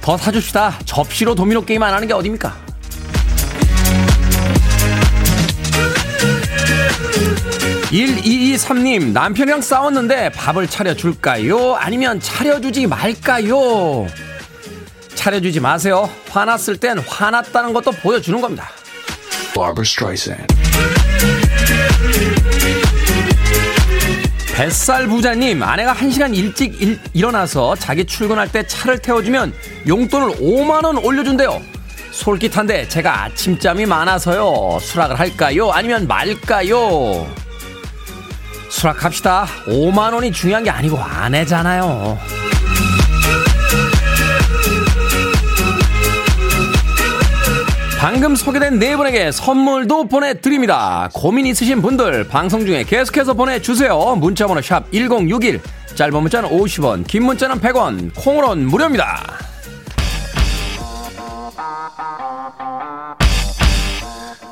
[0.00, 0.78] 더 사줍시다.
[0.84, 2.56] 접시로 도미노 게임 안 하는 게 어딥니까?
[7.90, 14.06] (1223님) 남편이랑 싸웠는데 밥을 차려줄까요 아니면 차려주지 말까요
[15.14, 18.70] 차려주지 마세요 화났을 땐 화났다는 것도 보여주는 겁니다.
[24.54, 29.52] 뱃살 부자님, 아내가 한시간 일찍 일, 일어나서 자기 출근할 때 차를 태워주면
[29.86, 31.60] 용돈을 5만원 올려준대요.
[32.12, 34.78] 솔깃한데 제가 아침잠이 많아서요.
[34.80, 35.70] 수락을 할까요?
[35.72, 37.26] 아니면 말까요?
[38.70, 39.46] 수락합시다.
[39.66, 42.18] 5만원이 중요한 게 아니고 아내잖아요.
[48.04, 51.08] 방금 소개된 네 분에게 선물도 보내드립니다.
[51.14, 53.96] 고민 있으신 분들 방송 중에 계속해서 보내주세요.
[54.16, 55.58] 문자번호 샵 1061,
[55.94, 59.22] 짧은 문자는 50원, 긴 문자는 100원, 콩으로는 무료입니다.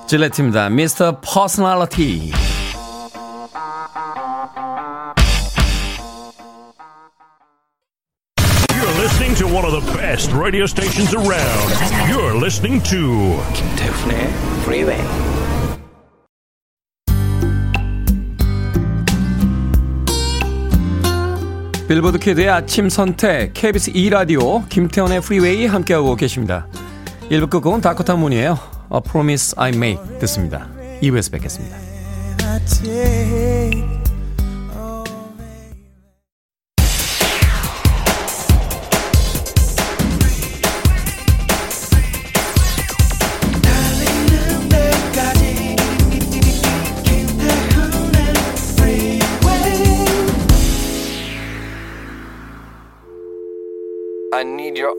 [0.07, 0.71] 질레트입니다.
[0.71, 2.52] 미스터 퍼스널리티.
[9.53, 11.71] To one of the best radio stations around.
[12.09, 14.29] You're listening to 김태훈의
[14.63, 15.03] Freeway.
[21.89, 26.67] 빌보드 kid의 아침 선택 KBS 2 라디오 김태훈의 프리웨이 함께하고 계십니다.
[27.31, 28.59] 1부 끝곡은 다코타 문이에요.
[28.95, 30.69] A Promise I Made 듣습니다.
[31.03, 31.77] 2부에서 뵙겠습니다.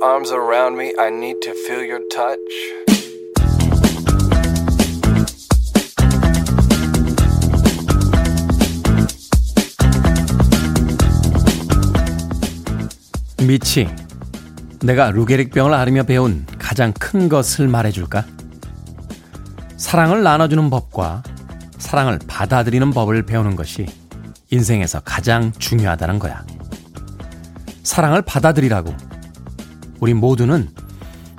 [0.04, 0.94] Arms around me.
[1.00, 2.38] I need to feel your touch.
[13.48, 13.88] 미치,
[14.82, 18.26] 내가 루게릭병을 앓으며 배운 가장 큰 것을 말해줄까?
[19.78, 21.24] 사랑을 나눠주는 법과
[21.78, 23.86] 사랑을 받아들이는 법을 배우는 것이
[24.50, 26.44] 인생에서 가장 중요하다는 거야.
[27.84, 29.13] 사랑을 받아들이라고.
[30.04, 30.68] 우리 모두는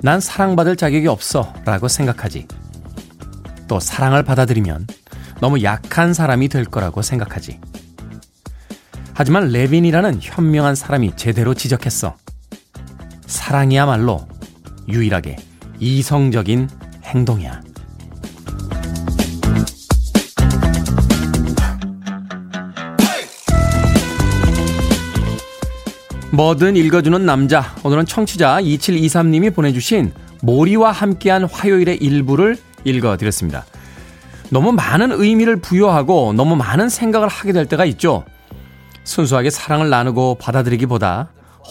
[0.01, 2.47] 난 사랑받을 자격이 없어 라고 생각하지.
[3.67, 4.87] 또 사랑을 받아들이면
[5.39, 7.59] 너무 약한 사람이 될 거라고 생각하지.
[9.13, 12.15] 하지만 레빈이라는 현명한 사람이 제대로 지적했어.
[13.27, 14.27] 사랑이야말로
[14.89, 15.35] 유일하게
[15.79, 16.67] 이성적인
[17.03, 17.64] 행동이야.
[26.35, 27.73] 뭐든 읽어주는 남자.
[27.83, 33.65] 오늘은 청취자 2723님이 보내주신 모리와 함께한 화요일의 일부를 읽어드렸습니다.
[34.49, 38.25] 너무 많은 의미를 부여하고 너무 많은 생각을 하게 될 때가 있죠.
[39.05, 41.29] 순수하게 사랑을 나누고 받아들이기보다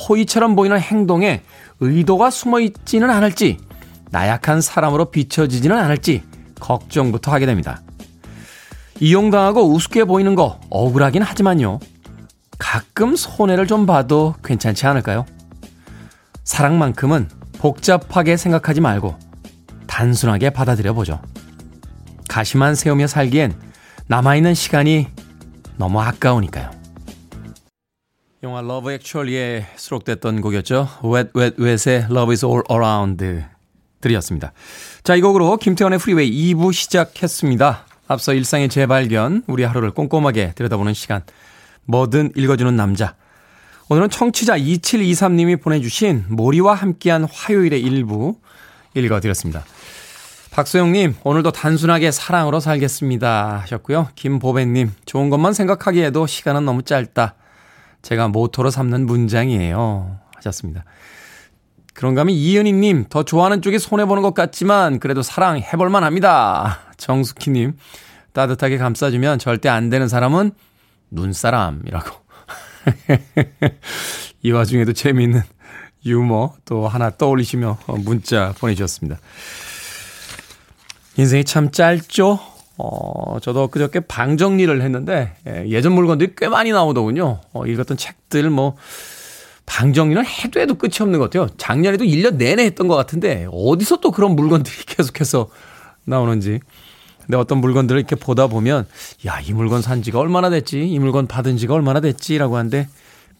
[0.08, 1.42] 호의처럼 보이는 행동에
[1.80, 3.58] 의도가 숨어 있지는 않을지,
[4.10, 6.22] 나약한 사람으로 비춰지지는 않을지
[6.58, 7.82] 걱정부터 하게 됩니다.
[8.98, 11.80] 이용당하고 우습게 보이는 거 억울하긴 하지만요.
[12.64, 15.26] 가끔 손해를 좀 봐도 괜찮지 않을까요?
[16.44, 19.18] 사랑만큼은 복잡하게 생각하지 말고
[19.86, 21.20] 단순하게 받아들여 보죠.
[22.26, 23.54] 가시만 세우며 살기엔
[24.06, 25.08] 남아있는 시간이
[25.76, 26.70] 너무 아까우니까요.
[28.42, 30.88] 영화 Love Actually에 수록됐던 곡이었죠.
[31.04, 33.44] Wet Wet Wet의 Love is All Around
[34.00, 34.52] 들이었습니다.
[35.02, 37.84] 자, 이 곡으로 김태훈의 프리웨이 2부 시작했습니다.
[38.08, 41.22] 앞서 일상의 재발견, 우리 하루를 꼼꼼하게 들여다보는 시간.
[41.86, 43.14] 뭐든 읽어주는 남자.
[43.88, 48.36] 오늘은 청취자 2723님이 보내주신 모리와 함께한 화요일의 일부
[48.94, 49.64] 읽어드렸습니다.
[50.52, 53.58] 박소영님, 오늘도 단순하게 사랑으로 살겠습니다.
[53.62, 54.08] 하셨고요.
[54.14, 57.34] 김보배님, 좋은 것만 생각하기에도 시간은 너무 짧다.
[58.02, 60.18] 제가 모토로 삼는 문장이에요.
[60.36, 60.84] 하셨습니다.
[61.92, 66.78] 그런가 하면 이은희님, 더 좋아하는 쪽이 손해보는 것 같지만, 그래도 사랑 해볼만 합니다.
[66.98, 67.76] 정숙희님,
[68.32, 70.52] 따뜻하게 감싸주면 절대 안 되는 사람은
[71.14, 72.16] 눈사람이라고.
[74.42, 75.42] 이 와중에도 재미있는
[76.04, 79.18] 유머 또 하나 떠올리시며 문자 보내주셨습니다.
[81.16, 82.38] 인생이 참 짧죠?
[82.76, 87.40] 어, 저도 그저께 방 정리를 했는데, 예, 예전 물건들이 꽤 많이 나오더군요.
[87.52, 88.76] 어, 읽었던 책들, 뭐,
[89.64, 91.48] 방 정리는 해도 해도 끝이 없는 것 같아요.
[91.56, 95.48] 작년에도 1년 내내 했던 것 같은데, 어디서 또 그런 물건들이 계속해서
[96.04, 96.60] 나오는지.
[97.26, 98.86] 근데 어떤 물건들을 이렇게 보다 보면,
[99.26, 100.86] 야, 이 물건 산 지가 얼마나 됐지?
[100.86, 102.38] 이 물건 받은 지가 얼마나 됐지?
[102.38, 102.88] 라고 하는데,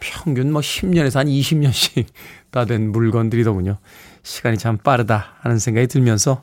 [0.00, 2.06] 평균 뭐 10년에서 한 20년씩
[2.50, 3.78] 다 된 물건들이더군요.
[4.22, 6.42] 시간이 참 빠르다 하는 생각이 들면서,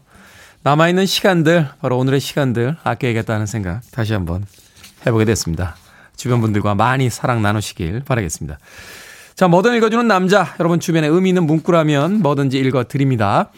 [0.64, 4.46] 남아있는 시간들, 바로 오늘의 시간들 아껴야겠다는 생각 다시 한번
[5.06, 5.76] 해보게 됐습니다.
[6.16, 8.60] 주변 분들과 많이 사랑 나누시길 바라겠습니다.
[9.34, 10.56] 자, 뭐든 읽어주는 남자.
[10.60, 13.50] 여러분 주변에 의미 있는 문구라면 뭐든지 읽어드립니다.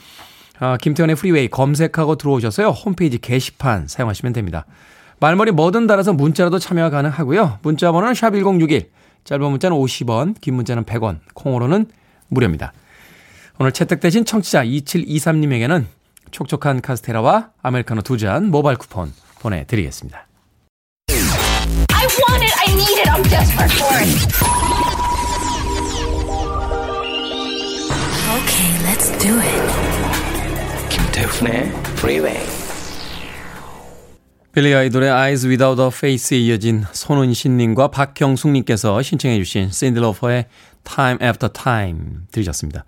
[0.60, 2.70] 아, 김태훈의 프리웨이 검색하고 들어오셔서요.
[2.70, 4.66] 홈페이지 게시판 사용하시면 됩니다.
[5.20, 7.60] 말머리 뭐든 달아서 문자라도 참여가 가능하고요.
[7.62, 8.88] 문자 번호는 샵1061.
[9.24, 11.86] 짧은 문자는 50원, 긴 문자는 100원, 콩으로는
[12.28, 12.74] 무료입니다.
[13.58, 15.86] 오늘 채택되신 청취자 2723님에게는
[16.32, 20.28] 촉촉한 카스테라와 아메리카노 두 잔 모바일 쿠폰 보내드리겠습니다.
[21.10, 22.54] I want it.
[22.60, 23.10] I need it.
[23.10, 24.10] I'm desperate for it.
[28.34, 30.33] Okay, let's do it.
[31.14, 32.44] 김태훈의 Freeway.
[34.52, 40.48] 빌리 아이돌의 Eyes Without a Face에 이어진 손은신님과 박경숙님께서 신청해 주신 신디 로퍼의
[40.84, 42.00] Time After Time
[42.32, 42.86] 들으셨습니다.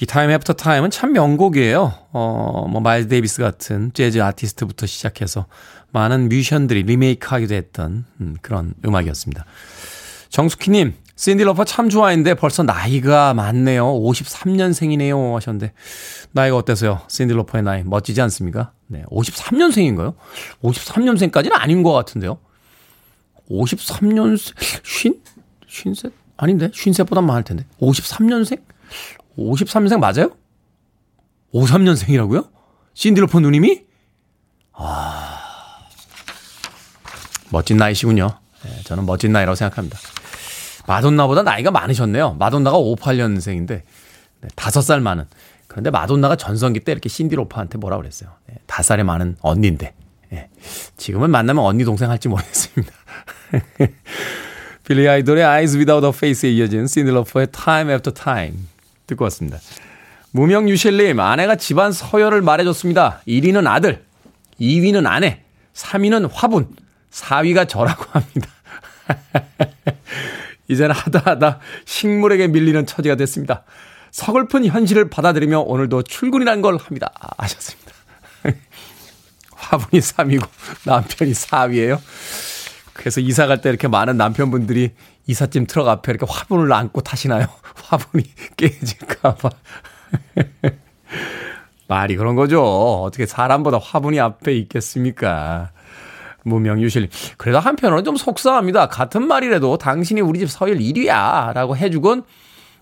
[0.00, 1.92] 이 Time After Time은 참 명곡이에요.
[2.12, 5.46] 어, 뭐 마일스 데이비스 같은 재즈 아티스트부터 시작해서
[5.90, 9.44] 많은 뮤지션들이 리메이크하기도 했던 음, 그런 음악이었습니다.
[10.28, 13.84] 정숙희님, 샌디러퍼 참 좋아했는데 벌써 나이가 많네요.
[13.84, 15.34] 53년생이네요.
[15.34, 15.74] 하셨는데,
[16.32, 17.02] 나이가 어때서요?
[17.08, 18.72] 샌디러퍼의 나이 멋지지 않습니까?
[18.86, 19.02] 네.
[19.10, 20.14] 53년생인가요?
[20.62, 22.38] 53년생까지는 아닌 것 같은데요.
[23.50, 25.20] 53년생, 쉰?
[25.66, 26.10] 쉰셋?
[26.38, 26.70] 아닌데?
[26.72, 27.66] 쉰셋보단 많을 텐데.
[27.82, 28.62] 53년생?
[29.36, 30.30] 53년생 맞아요?
[31.52, 32.48] 53년생이라고요?
[32.94, 33.82] 신디로퍼 누님이?
[34.72, 35.38] 아.
[37.50, 38.38] 멋진 나이시군요.
[38.64, 39.98] 네, 저는 멋진 나이라고 생각합니다.
[40.90, 42.34] 마돈나보다 나이가 많으셨네요.
[42.34, 45.26] 마돈나가 58년생인데, 네, 5살 많은.
[45.68, 48.30] 그런데 마돈나가 전성기 때 이렇게 신디로퍼한테 뭐라 그랬어요.
[48.46, 49.94] 네, 5살이 많은 언니인데.
[50.30, 50.48] 네,
[50.96, 52.92] 지금은 만나면 언니 동생 할지 모르겠습니다.
[54.84, 58.58] 빌리 아이돌의 Eyes Without a Face에 이어진 신디 로퍼의 Time After Time
[59.06, 59.58] 듣고 왔습니다.
[60.32, 63.22] 무명 유실님, 아내가 집안 서열을 말해줬습니다.
[63.28, 64.04] 1위는 아들,
[64.60, 66.68] 2위는 아내, 3위는 화분,
[67.12, 68.48] 4위가 저라고 합니다.
[70.70, 73.64] 이제는 하다 하다 식물에게 밀리는 처지가 됐습니다.
[74.12, 77.12] 서글픈 현실을 받아들이며 오늘도 출근이란 걸 합니다.
[77.20, 77.92] 아, 하셨습니다.
[79.54, 80.48] 화분이 3위고
[80.86, 82.00] 남편이 4위예요.
[82.92, 84.90] 그래서 이사 갈 때 이렇게 많은 남편분들이
[85.26, 87.46] 이삿짐 트럭 앞에 이렇게 화분을 안고 타시나요?
[87.86, 88.24] 화분이
[88.56, 89.50] 깨질까봐.
[91.88, 92.62] 말이 그런 거죠.
[93.02, 95.70] 어떻게 사람보다 화분이 앞에 있겠습니까?
[96.44, 97.08] 무명유실.
[97.36, 98.88] 그래도 한편으로는 좀 속상합니다.
[98.88, 101.52] 같은 말이라도 당신이 우리 집 서열 1위야.
[101.52, 102.24] 라고 해주곤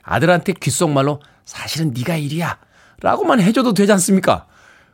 [0.02, 2.56] 아들한테 귓속말로 사실은 네가 1위야.
[3.00, 4.46] 라고만 해줘도 되지 않습니까?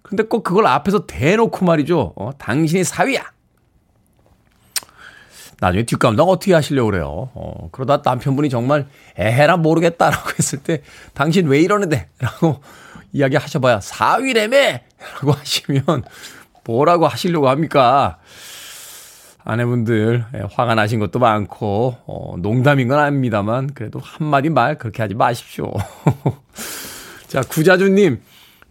[0.03, 2.12] 근데 꼭 그걸 앞에서 대놓고 말이죠.
[2.16, 3.35] 어, 당신이 4위야.
[5.61, 7.31] 나중에 뒷감당 어떻게 하시려고 그래요?
[7.35, 10.83] 어, 그러다 남편분이 정말 에헤라 모르겠다라고 했을 때
[11.14, 12.09] 당신 왜 이러는데?
[12.18, 12.61] 라고
[13.12, 14.85] 이야기 하셔봐야 사위래매!
[15.14, 16.05] 라고 하시면
[16.64, 18.18] 뭐라고 하시려고 합니까?
[19.44, 25.14] 아내분들 예, 화가 나신 것도 많고 어, 농담인 건 아닙니다만 그래도 한마디 말 그렇게 하지
[25.14, 25.72] 마십시오.
[27.28, 28.20] 자 구자주님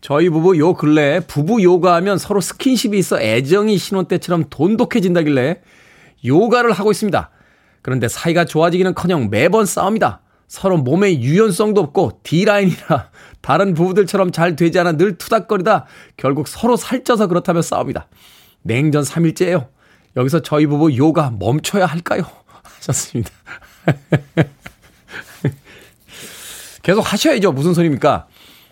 [0.01, 5.61] 저희 부부 요 근래 부부 요가하면 서로 스킨십이 있어 애정이 신혼 때처럼 돈독해진다길래
[6.25, 7.29] 요가를 하고 있습니다.
[7.81, 10.21] 그런데 사이가 좋아지기는커녕 매번 싸웁니다.
[10.47, 13.09] 서로 몸에 유연성도 없고 D라인이라
[13.41, 15.85] 다른 부부들처럼 잘 되지 않아 늘 투닥거리다
[16.17, 18.07] 결국 서로 살쪄서 그렇다며 싸웁니다.
[18.63, 19.72] 냉전 3일째예요.
[20.15, 22.23] 여기서 저희 부부 요가 멈춰야 할까요?
[22.63, 23.31] 하셨습니다.
[26.83, 27.51] 계속 하셔야죠.
[27.51, 28.27] 무슨 소리입니까?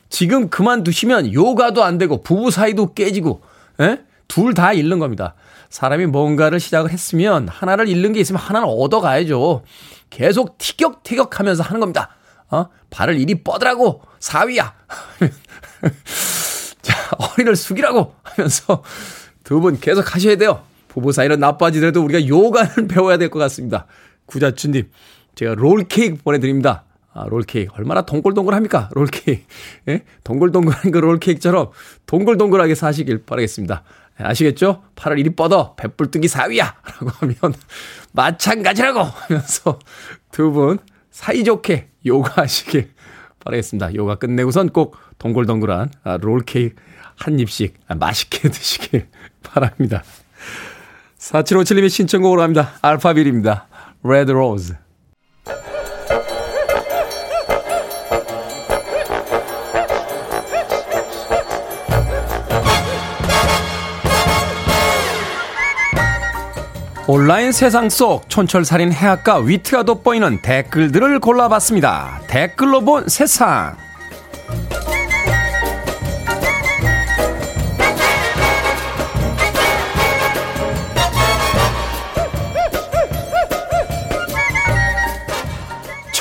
[0.09, 3.41] 지금 그만두시면 요가도 안 되고 부부 사이도 깨지고
[3.79, 4.01] 예?
[4.27, 5.33] 둘다 잃는 겁니다.
[5.69, 9.63] 사람이 뭔가를 시작을 했으면 하나를 잃는 게 있으면 하나는 얻어가야죠.
[10.09, 12.09] 계속 티격태격 하면서 하는 겁니다.
[12.49, 12.65] 어?
[12.89, 14.73] 발을 이리 뻗으라고 사위야.
[16.81, 18.83] 자, 허리를 숙이라고 하면서
[19.45, 20.61] 두 분 계속 하셔야 돼요.
[20.91, 23.85] 부부 사이는 나빠지더라도 우리가 요가는 배워야 될 것 같습니다.
[24.25, 24.89] 구자춘님,
[25.35, 26.83] 제가 롤케이크 보내드립니다.
[27.13, 27.71] 아, 롤케이크.
[27.77, 28.89] 얼마나 동글동글합니까?
[28.93, 29.41] 롤케이크.
[29.87, 30.03] 예?
[30.25, 31.71] 동글동글한 그 롤케이크처럼
[32.05, 33.83] 동글동글하게 사시길 바라겠습니다.
[34.19, 34.83] 예, 아시겠죠?
[34.95, 35.75] 팔을 이리 뻗어.
[35.75, 36.75] 배불뚝이 사위야!
[36.83, 37.35] 라고 하면
[38.11, 38.99] 마찬가지라고!
[39.01, 39.79] 하면서
[40.31, 40.77] 두 분
[41.11, 42.91] 사이좋게 요가 하시길
[43.43, 43.95] 바라겠습니다.
[43.95, 46.75] 요가 끝내고선 꼭 동글동글한 아, 롤케이크
[47.15, 49.07] 한 입씩 아, 맛있게 드시길
[49.43, 50.03] 바랍니다.
[51.31, 52.71] 4757님의 신청곡으로 합니다.
[52.81, 53.67] 알파빌입니다.
[54.03, 54.75] Red Rose.
[67.07, 72.21] 온라인 세상 속 촌철살인 해악과 위트가 돋보이는 댓글들을 골라봤습니다.
[72.27, 73.75] 댓글로 본 세상.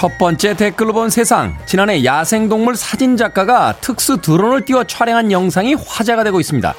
[0.00, 1.58] 첫 번째 댓글로 본 세상.
[1.66, 6.74] 지난해 야생동물 사진작가가 특수 드론을 띄워 촬영한 영상이 화제가 되고 있습니다.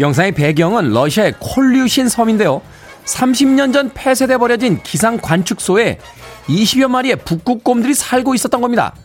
[0.00, 2.60] 영상의 배경은 러시아의 콜류신 섬인데요.
[3.04, 6.00] 30년 전 폐쇄돼 버려진 기상 관측소에
[6.48, 8.96] 20여 마리의 북극곰들이 살고 있었던 겁니다.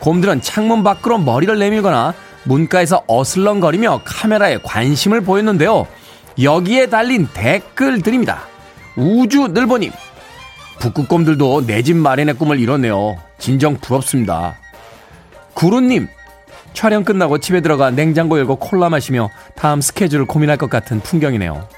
[0.00, 2.12] 곰들은 창문 밖으로 머리를 내밀거나
[2.44, 5.86] 문가에서 어슬렁거리며 카메라에 관심을 보였는데요.
[6.42, 8.42] 여기에 달린 댓글들입니다.
[8.96, 9.92] 우주 늘보님.
[10.82, 13.16] 북극곰들도 내 집 마련의 꿈을 이뤘네요.
[13.38, 14.56] 진정 부럽습니다.
[15.54, 16.08] 구루님.
[16.72, 21.68] 촬영 끝나고 집에 들어가 냉장고 열고 콜라 마시며 다음 스케줄을 고민할 것 같은 풍경이네요.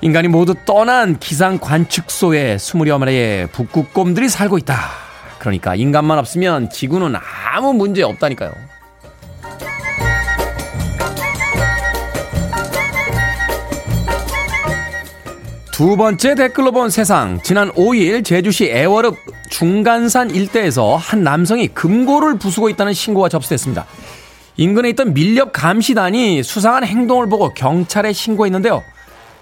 [0.00, 4.76] 인간이 모두 떠난 기상 관측소에 20여 마리의 북극곰들이 살고 있다.
[5.40, 7.14] 그러니까 인간만 없으면 지구는
[7.52, 8.52] 아무 문제 없다니까요.
[15.76, 17.38] 두 번째 댓글로 본 세상.
[17.42, 19.14] 지난 5일 제주시 애월읍
[19.50, 23.84] 중간산 일대에서 한 남성이 금고를 부수고 있다는 신고가 접수됐습니다.
[24.56, 28.82] 인근에 있던 밀렵 감시단이 수상한 행동을 보고 경찰에 신고했는데요.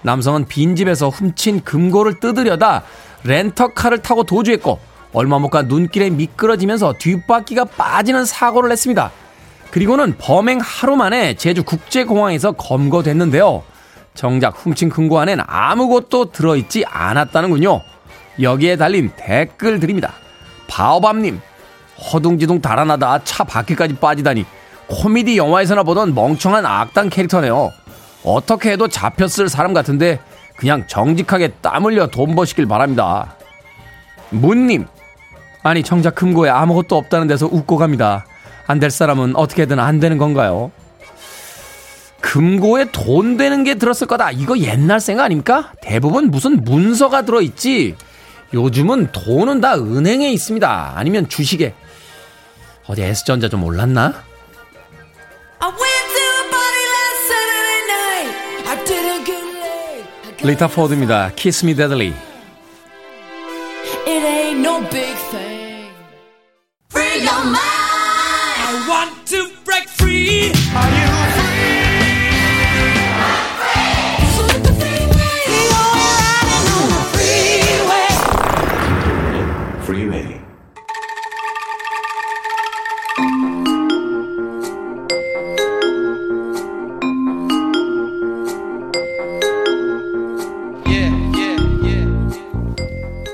[0.01, 2.83] 남성은 빈집에서 훔친 금고를 뜯으려다
[3.23, 4.77] 렌터카를 타고 도주했고
[5.13, 9.09] 얼마 못 가 눈길에 미끄러지면서 뒷바퀴가 빠지는 사고를 냈습니다.
[9.71, 13.63] 그리고는 범행 하루 만에 제주 국제공항에서 검거됐는데요.
[14.15, 17.81] 정작 훔친 금고 안엔 아무것도 들어있지 않았다는군요.
[18.41, 20.13] 여기에 달린 댓글들입니다.
[20.67, 21.39] 바오밤님,
[22.11, 24.45] 허둥지둥 달아나다 차 바퀴까지 빠지다니
[24.87, 27.71] 코미디 영화에서나 보던 멍청한 악당 캐릭터네요.
[28.23, 30.19] 어떻게 해도 잡혔을 사람 같은데
[30.57, 33.35] 그냥 정직하게 땀 흘려 돈 버시길 바랍니다.
[34.29, 34.85] 문님,
[35.63, 38.25] 아니 정작 금고에 아무것도 없다는 데서 웃고 갑니다.
[38.67, 40.71] 안 될 사람은 어떻게든 안 되는 건가요?
[42.25, 44.31] 금고에 돈 되는 게 들었을 거다.
[44.31, 45.71] 이거 옛날 생각 아닙니까?
[45.79, 47.95] 대부분 무슨 문서가 들어있지.
[48.51, 50.93] 요즘은 돈은 다 은행에 있습니다.
[50.95, 51.75] 아니면 주식에.
[52.87, 54.23] 어디 S전자 좀 올랐나?
[55.59, 58.31] I went to a party last Saturday night.
[58.67, 60.47] I didn't get laid.
[60.47, 61.31] 리타 포드입니다.
[61.35, 62.13] Kiss Me Deadly.
[64.07, 65.91] It ain't no big thing.
[66.89, 67.59] Free your mind.
[68.57, 70.51] I want to break free.
[70.75, 71.24] Are you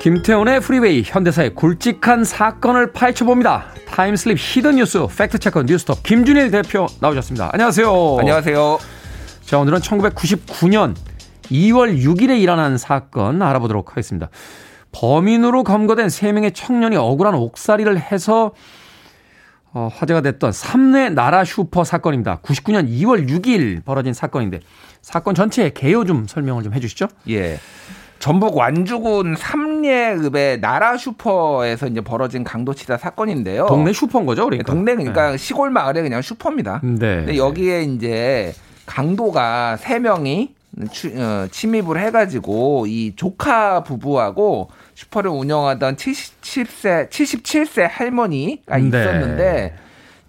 [0.01, 3.65] 김태훈의 프리웨이 현대사의 굵직한 사건을 파헤쳐봅니다.
[3.85, 7.51] time slip hidden 뉴스 fact checker 뉴스톱 김준일 대표 나오셨습니다.
[7.53, 8.17] 안녕하세요.
[8.17, 8.79] 안녕하세요.
[9.45, 10.95] 자 오늘은 1999년
[11.51, 14.29] 2월 6일에 일어난 사건 알아보도록 하겠습니다.
[14.91, 18.53] 범인으로 검거된 3명의 청년이 억울한 옥살이를 해서
[19.71, 22.39] 어, 화제가 됐던 삼례 나라 슈퍼 사건입니다.
[22.39, 24.61] 99년 2월 6일 벌어진 사건인데
[25.03, 27.07] 사건 전체의 개요 좀 설명을 좀 해주시죠.
[27.29, 27.59] 예.
[28.21, 33.65] 전북 완주군 삼례읍의 나라 슈퍼에서 이제 벌어진 강도치사 사건인데요.
[33.65, 34.71] 동네 슈퍼인 거죠, 그러니까.
[34.71, 36.81] 동네 그러니까 시골 마을에 그냥 슈퍼입니다.
[36.83, 36.97] 네.
[37.17, 38.53] 근데 여기에 이제
[38.85, 40.53] 강도가 세 명이
[40.91, 48.83] 추- 어, 침입을 해가지고 이 조카 부부하고 슈퍼를 운영하던 77세 77세 할머니가 네.
[48.87, 49.73] 있었는데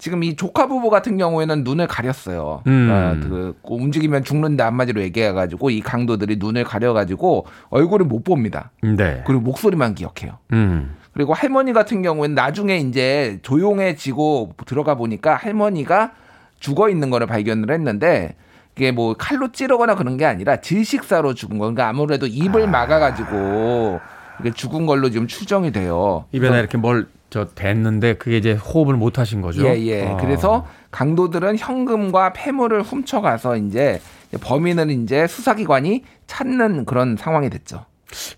[0.03, 2.61] 지금 이 조카 부부 같은 경우에는 눈을 가렸어요.
[2.67, 2.89] 음.
[2.89, 8.71] 그러니까 그 움직이면 죽는다 한마디로 얘기해가지고 이 강도들이 눈을 가려가지고 얼굴을 못 봅니다.
[8.81, 9.23] 네.
[9.25, 10.39] 그리고 목소리만 기억해요.
[10.51, 10.97] 음.
[11.13, 16.11] 그리고 할머니 같은 경우에는 나중에 이제 조용해지고 들어가 보니까 할머니가
[16.59, 18.35] 죽어 있는 거를 발견을 했는데
[18.75, 21.63] 이게 뭐 칼로 찌르거나 그런 게 아니라 질식사로 죽은 거.
[21.63, 24.01] 그러니까 아무래도 입을 막아가지고
[24.41, 26.25] 이게 죽은 걸로 지금 추정이 돼요.
[26.33, 29.65] 입에다 이렇게 뭘 저 댔는데 그게 이제 호흡을 못 하신 거죠.
[29.65, 30.05] 예, 예.
[30.05, 30.17] 아.
[30.17, 33.99] 그래서 강도들은 현금과 폐물을 훔쳐가서 이제
[34.39, 37.85] 범인은 이제 수사기관이 찾는 그런 상황이 됐죠.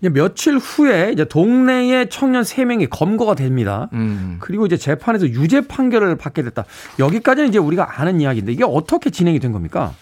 [0.00, 3.90] 이제 며칠 후에 이제 동네의 청년 3명이 검거가 됩니다.
[3.92, 4.38] 음.
[4.40, 6.64] 그리고 이제 재판에서 유죄 판결을 받게 됐다.
[6.98, 9.92] 여기까지는 이제 우리가 아는 이야기인데 이게 어떻게 진행이 된 겁니까?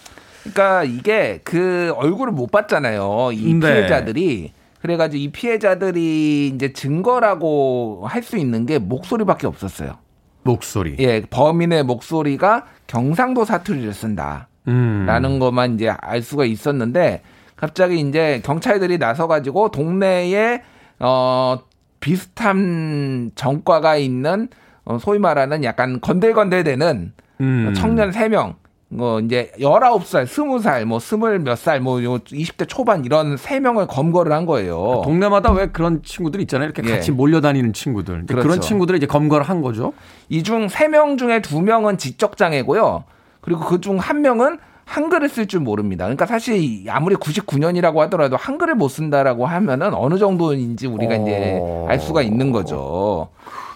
[0.43, 3.31] 그러니까 이게 그 얼굴을 못 봤잖아요.
[3.33, 3.59] 이 네.
[3.59, 4.53] 피해자들이.
[4.85, 9.97] 그래가지고 이 피해자들이 이제 증거라고 할 수 있는 게 목소리밖에 없었어요.
[10.43, 10.95] 목소리.
[10.99, 14.47] 예, 범인의 목소리가 경상도 사투리를 쓴다.
[14.67, 15.05] 음.
[15.07, 17.21] 라는 것만 이제 알 수가 있었는데
[17.55, 20.61] 갑자기 이제 경찰들이 나서가지고 동네에
[20.99, 21.59] 어
[21.99, 24.47] 비슷한 정과가 있는
[24.85, 27.73] 어, 소위 말하는 약간 건들건들대는 음.
[27.75, 28.55] 청년 3명
[28.87, 34.45] 뭐 이제 19살, 20살, 뭐 20 몇 살, 뭐 20대 초반 이런 3명을 검거를 한
[34.45, 35.01] 거예요.
[35.03, 36.69] 동네마다 왜 그런 친구들 있잖아요.
[36.69, 36.95] 이렇게 예.
[36.95, 38.25] 같이 몰려다니는 친구들.
[38.27, 38.47] 그렇죠.
[38.47, 39.93] 그런 친구들을 이제 검거를 한 거죠.
[40.29, 43.03] 이중 3명 중에 2명은 지적 장애고요.
[43.41, 46.05] 그리고 그 중 한 명은 한글을 쓸 줄 모릅니다.
[46.05, 52.21] 그러니까 사실 아무리 99년이라고 하더라도 한글을 못 쓴다라고 하면은 어느 정도인지 우리가 이제 알 수가
[52.21, 53.29] 있는 거죠.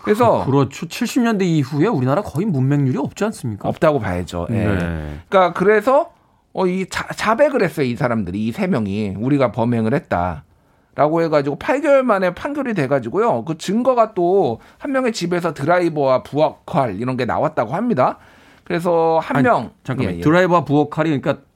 [0.04, 0.86] 그래서 그렇죠.
[0.88, 3.68] 70년대 이후에 우리나라 거의 문맹률이 없지 않습니까?
[3.70, 4.48] 없다고 봐야죠.
[4.50, 4.54] 예.
[4.54, 5.20] 네.
[5.30, 6.12] 그러니까 그래서
[6.54, 7.86] 어, 이 자, 자백을 했어요.
[7.86, 10.44] 이 사람들이 이 세 명이 우리가 범행을 했다.
[10.96, 13.46] 라고 해가지고 8개월 만에 판결이 돼가지고요.
[13.46, 18.18] 그 증거가 또 한 명의 집에서 드라이버와 부엌칼 이런 게 나왔다고 합니다.
[18.66, 20.16] 그래서 한 아니, 명 잠깐만.
[20.16, 20.22] 예, 예.
[20.22, 21.49] 드라이버와 부엌칼이 그러니까 그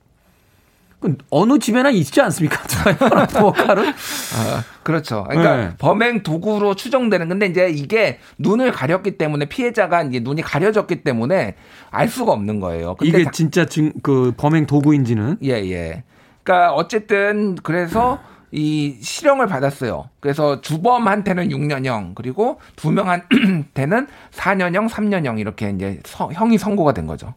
[1.29, 2.61] 어느 집에나 있지 않습니까?
[2.67, 3.87] 드라이버랑 부엌칼은?
[3.89, 5.23] 아, 그렇죠.
[5.29, 5.69] 그러니까 네.
[5.77, 11.55] 범행 도구로 추정되는 근데 이제 이게 눈을 가렸기 때문에 피해자가 이제 눈이 가려졌기 때문에
[11.91, 12.95] 알 수가 없는 거예요.
[13.01, 16.03] 이게 다- 진짜 증, 그 범행 도구인지는 예, 예.
[16.43, 18.19] 그러니까 어쨌든 그래서
[18.51, 20.09] 이 실형을 받았어요.
[20.19, 27.33] 그래서 주범한테는 6년형 그리고 두 명한테는 4년형, 3년형 이렇게 이제 서- 형이 선고가 된 거죠.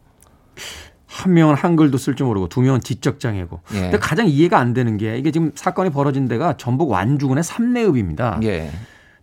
[1.07, 3.61] 한 명은 한글도 쓸 줄 모르고 두 명은 지적 장애고.
[3.75, 3.81] 예.
[3.81, 8.41] 근데 가장 이해가 안 되는 게 이게 지금 사건이 벌어진 데가 전북 완주군의 삼내읍입니다.
[8.43, 8.71] 예.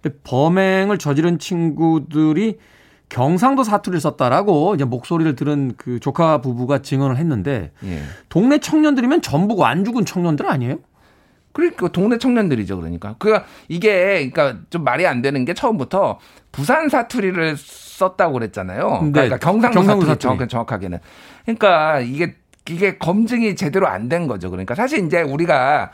[0.01, 2.57] 근데 범행을 저지른 친구들이
[3.09, 8.01] 경상도 사투리를 썼다라고 이제 목소리를 들은 그 조카 부부가 증언을 했는데 예.
[8.29, 10.77] 동네 청년들이면 전북 완주군 청년들 아니에요?
[11.53, 13.15] 그러니까 동네 청년들이죠, 그러니까.
[13.19, 16.19] 그러니까 이게 그러니까 좀 말이 안 되는 게 처음부터
[16.51, 19.01] 부산 사투리를 썼다고 그랬잖아요.
[19.05, 19.11] 네.
[19.11, 20.37] 그러니까 경상도, 경상도 사투리, 사투리.
[20.37, 20.97] 정확- 정확 하게는.
[21.45, 22.35] 그러니까 이게
[22.69, 24.49] 이게 검증이 제대로 안 된 거죠.
[24.49, 25.91] 그러니까 사실 이제 우리가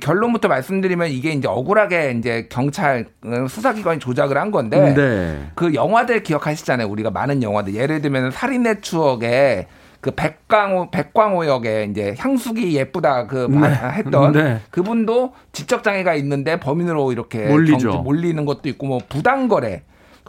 [0.00, 5.50] 결론부터 말씀드리면 이게 이제 억울하게 이제 경찰 어, 수사기관이 조작을 한 건데 네.
[5.56, 6.86] 그 영화들 기억하시잖아요.
[6.86, 7.74] 우리가 많은 영화들.
[7.74, 9.66] 예를 들면 살인의 추억에
[10.00, 14.60] 그 백광호 백광호 역에 이제 향수기 예쁘다 그 마- 했던 네.
[14.70, 17.90] 그분도 지적 장애가 있는데 범인으로 이렇게 몰리죠.
[17.92, 19.82] 경- 몰리는 것도 있고 뭐 부당 거래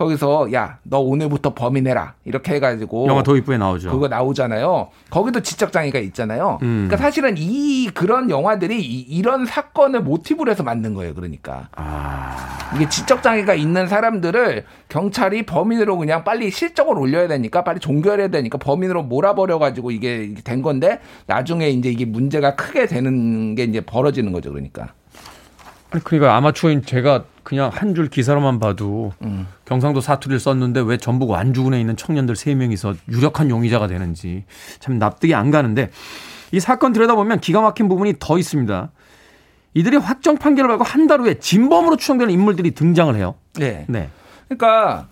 [0.04, 3.92] 거기서 야 너 오늘부터 범인해라 이렇게 해가지고 영화 도입부에 나오죠.
[3.92, 4.90] 그거 나오잖아요.
[5.10, 6.60] 거기도 지적 장애가 있잖아요.
[6.64, 6.88] 음.
[6.88, 11.14] 그러니까 사실은 이 그런 영화들이 이, 런 사건을 모티브로 해서 만든 거예요.
[11.14, 12.72] 그러니까 아.
[12.76, 18.58] 이게 지적 장애가 있는 사람들을 경찰이 범인으로 그냥 빨리 실적을 올려야 되니까 빨리 종결해야 되니까
[18.58, 24.32] 범인으로 몰아버려 가지고 이게 된 건데 나중에 이제 이게 문제가 크게 되는 게 이제 벌어지는
[24.32, 24.52] 거죠.
[24.52, 24.94] 그러니까
[25.92, 29.48] 아니 그러니까 아마추어인 제가 그냥 한 줄 기사로만 봐도 음.
[29.66, 34.46] 경상도 사투리를 썼는데 왜 전북 완주군에 있는 청년들 세명이서 유력한 용의자가 되는지
[34.80, 35.90] 참 납득이 안 가는데
[36.52, 38.92] 이 사건 들여다보면 기가 막힌 부분이 더 있습니다.
[39.74, 43.36] 이들이 확정 판결을 받고 한 달 후에 진범으로 추정되는 인물들이 등장을 해요.
[43.56, 43.86] 네.
[43.88, 44.10] 네.
[44.48, 45.08] 그러니까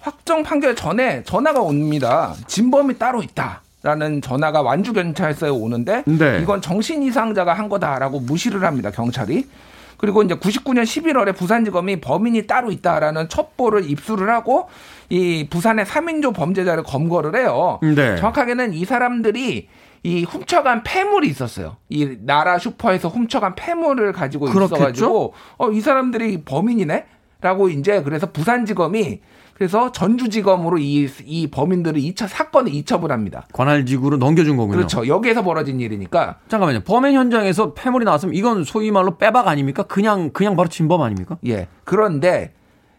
[0.00, 2.34] 확정 판결 전에 전화가 옵니다.
[2.46, 3.62] 진범이 따로 있다.
[3.82, 6.38] 라는 전화가 완주 경찰서에 오는데 네.
[6.40, 9.44] 이건 정신 이상자가 한 거다라고 무시를 합니다 경찰이
[9.96, 14.68] 그리고 이제 99년 11월에 부산지검이 범인이 따로 있다라는 첩보를 입수를 하고
[15.08, 17.78] 이 부산의 3인조 범죄자를 검거를 해요.
[17.82, 18.16] 네.
[18.16, 19.68] 정확하게는 이 사람들이
[20.04, 21.76] 이 훔쳐간 폐물이 있었어요.
[21.88, 24.74] 이 나라 슈퍼에서 훔쳐간 폐물을 가지고 그렇겠죠?
[24.76, 29.20] 있어가지고 어 이 사람들이 범인이네?라고 이제 그래서 부산지검이
[29.62, 33.46] 그래서 전주지검으로 이, 이 범인들을 2차 사건을 이첩을 합니다.
[33.52, 34.76] 관할지구로 넘겨준 거군요.
[34.76, 35.06] 그렇죠.
[35.06, 36.80] 여기에서 벌어진 일이니까 잠깐만요.
[36.80, 39.84] 범행 현장에서 폐물이 나왔으면 이건 소위 말로 빼박 아닙니까?
[39.84, 41.38] 그냥 그냥 바로 진범 아닙니까?
[41.46, 41.68] 예.
[41.84, 42.54] 그런데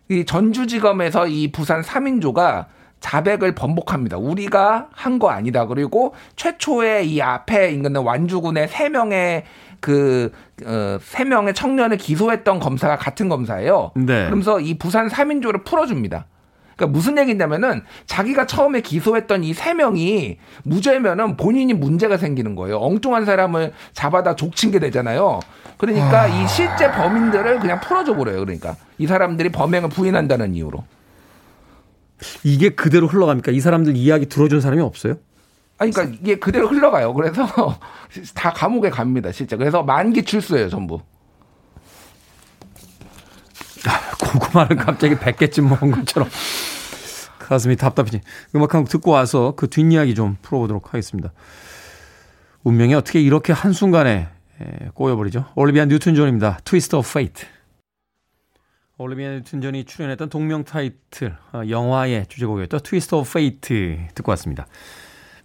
[0.10, 2.68] 이 전주지검에서 이 부산 3인조가
[3.02, 4.16] 자백을 번복합니다.
[4.18, 5.66] 우리가 한 거 아니다.
[5.68, 9.44] 그리고 최초에 이 앞에 있는 완주군의 세 명의
[9.82, 10.32] 그,
[10.66, 13.92] 어, 세 명의 청년을 기소했던 검사가 같은 검사예요.
[13.98, 14.24] 네.
[14.28, 16.28] 그러면서 이 부산 3인조를 풀어줍니다.
[16.76, 22.78] 그러니까 무슨 얘기냐면은 자기가 처음에 기소했던 이 세 명이 무죄면은 본인이 문제가 생기는 거예요.
[22.80, 25.40] 엉뚱한 사람을 잡아다 족친 게 되잖아요.
[25.78, 28.40] 그러니까 이 실제 범인들을 그냥 풀어줘 버려요.
[28.40, 30.84] 그러니까 이 사람들이 범행을 부인한다는 이유로.
[32.44, 33.52] 이게 그대로 흘러갑니까?
[33.52, 35.16] 이 사람들 이야기 들어준 사람이 없어요?
[35.78, 37.14] 아니, 그러니까 이게 그대로 흘러가요.
[37.14, 37.46] 그래서
[38.34, 39.58] 다 감옥에 갑니다, 실제.
[39.58, 41.02] 그래서 만기 출소예요, 전부.
[44.34, 46.30] 고구마를 갑자기 100개쯤 먹은 것처럼
[47.40, 48.22] 가슴이 답답해지.
[48.56, 51.32] 음악 한 곡 듣고 와서 그 뒷이야기 좀 풀어보도록 하겠습니다.
[52.64, 54.30] 운명이 어떻게 이렇게 한순간에
[54.62, 55.46] 에, 꼬여버리죠?
[55.56, 56.60] 올리비아 뉴튼 존입니다.
[56.64, 57.46] Twist of Fate.
[58.98, 64.68] 올리비아 뉴튼 존이 출연했던 동명 타이틀 어, 영화의 주제곡이었던 Twist of Fate 듣고 왔습니다.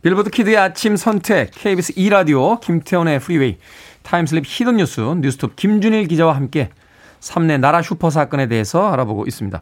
[0.02, 3.58] 빌보드 Kid의 아침 선택 KBS 2라디오 김태훈의 Freeway
[4.04, 6.70] time slip hidden 뉴스 뉴스톱 김준일 기자와 함께
[7.20, 9.60] 삼례 나라 슈퍼 사건에 대해서 알아보고 있습니다.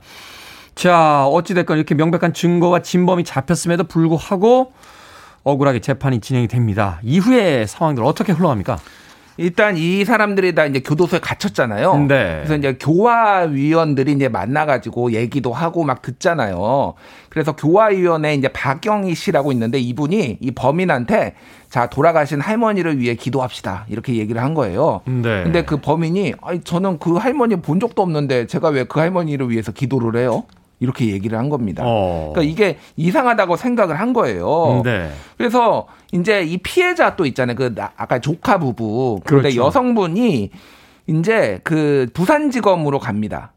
[0.75, 4.73] 자, 어찌됐건 이렇게 명백한 증거가 진범이 잡혔음에도 불구하고
[5.43, 7.01] 억울하게 재판이 진행이 됩니다.
[7.03, 8.79] 이후의 상황들 어떻게 흘러갑니까?
[9.39, 12.07] 일단 이 사람들이 다 이제 교도소에 갇혔잖아요.
[12.09, 12.37] 네.
[12.39, 16.95] 그래서 이제 교화위원들이 이제 만나가지고 얘기도 하고 막 듣잖아요.
[17.29, 21.35] 그래서 교화위원회 이제 박영희 씨라고 있는데 이분이 이 범인한테
[21.69, 25.03] 자 돌아가신 할머니를 위해 기도합시다 이렇게 얘기를 한 거예요.
[25.05, 25.43] 네.
[25.43, 29.73] 근데 그 범인이 아니 저는 그 할머니 본 적도 없는데 제가 왜 그 할머니를 위해서
[29.73, 30.45] 기도를 해요?
[30.79, 31.83] 이렇게 얘기를 한 겁니다.
[31.87, 32.33] 어.
[32.35, 34.83] 그러니까 이게 이상하다고 생각을 한 거예요.
[34.85, 35.11] 네.
[35.39, 37.57] 그래서 이제 이 피해자 또 있잖아요.
[37.57, 39.21] 그 나- 아까 조카 부부.
[39.25, 39.65] 근데 그렇죠.
[39.65, 40.51] 여성분이
[41.07, 43.53] 이제 그 부산지검으로 갑니다.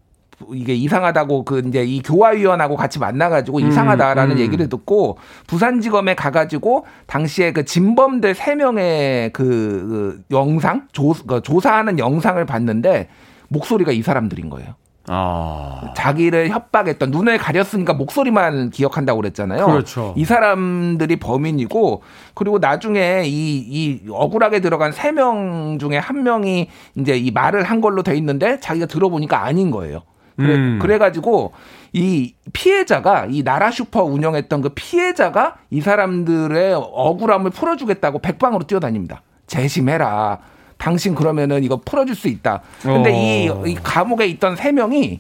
[0.54, 4.40] 이게 이상하다고 그 이제 이 교화위원하고 같이 만나가지고 이상하다라는 음.
[4.40, 5.18] 얘기를 듣고
[5.48, 13.10] 부산지검에 가가지고 당시에 그 진범들 세 명의 그, 그 영상 조, 그 조사하는 영상을 봤는데
[13.50, 14.76] 목소리가 이 사람들인 거예요.
[15.12, 15.92] 아.
[15.96, 19.66] 자기를 협박했던 눈을 가렸으니까 목소리만 기억한다고 그랬잖아요.
[19.66, 20.14] 그렇죠.
[20.16, 22.04] 이 사람들이 범인이고
[22.36, 27.82] 그리고 나중에 이, 이 억울하게 들어간 세 명 중에 한 명이 이제 이 말을 한
[27.82, 30.04] 걸로 돼 있는데 자기가 들어보니까 아닌 거예요.
[30.38, 30.80] 그래, 음.
[30.82, 31.52] 그래가지고
[31.92, 39.24] 이 피해자가 이 나라 슈퍼 운영했던 그 피해자가 이 사람들의 억울함을 풀어주겠다고 백방으로 뛰어다닙니다.
[39.48, 40.38] 재심해라.
[40.80, 42.62] 당신 그러면은 이거 풀어줄 수 있다.
[42.82, 43.12] 근데
[43.50, 43.64] 어.
[43.66, 45.20] 이, 이 감옥에 있던 세 명이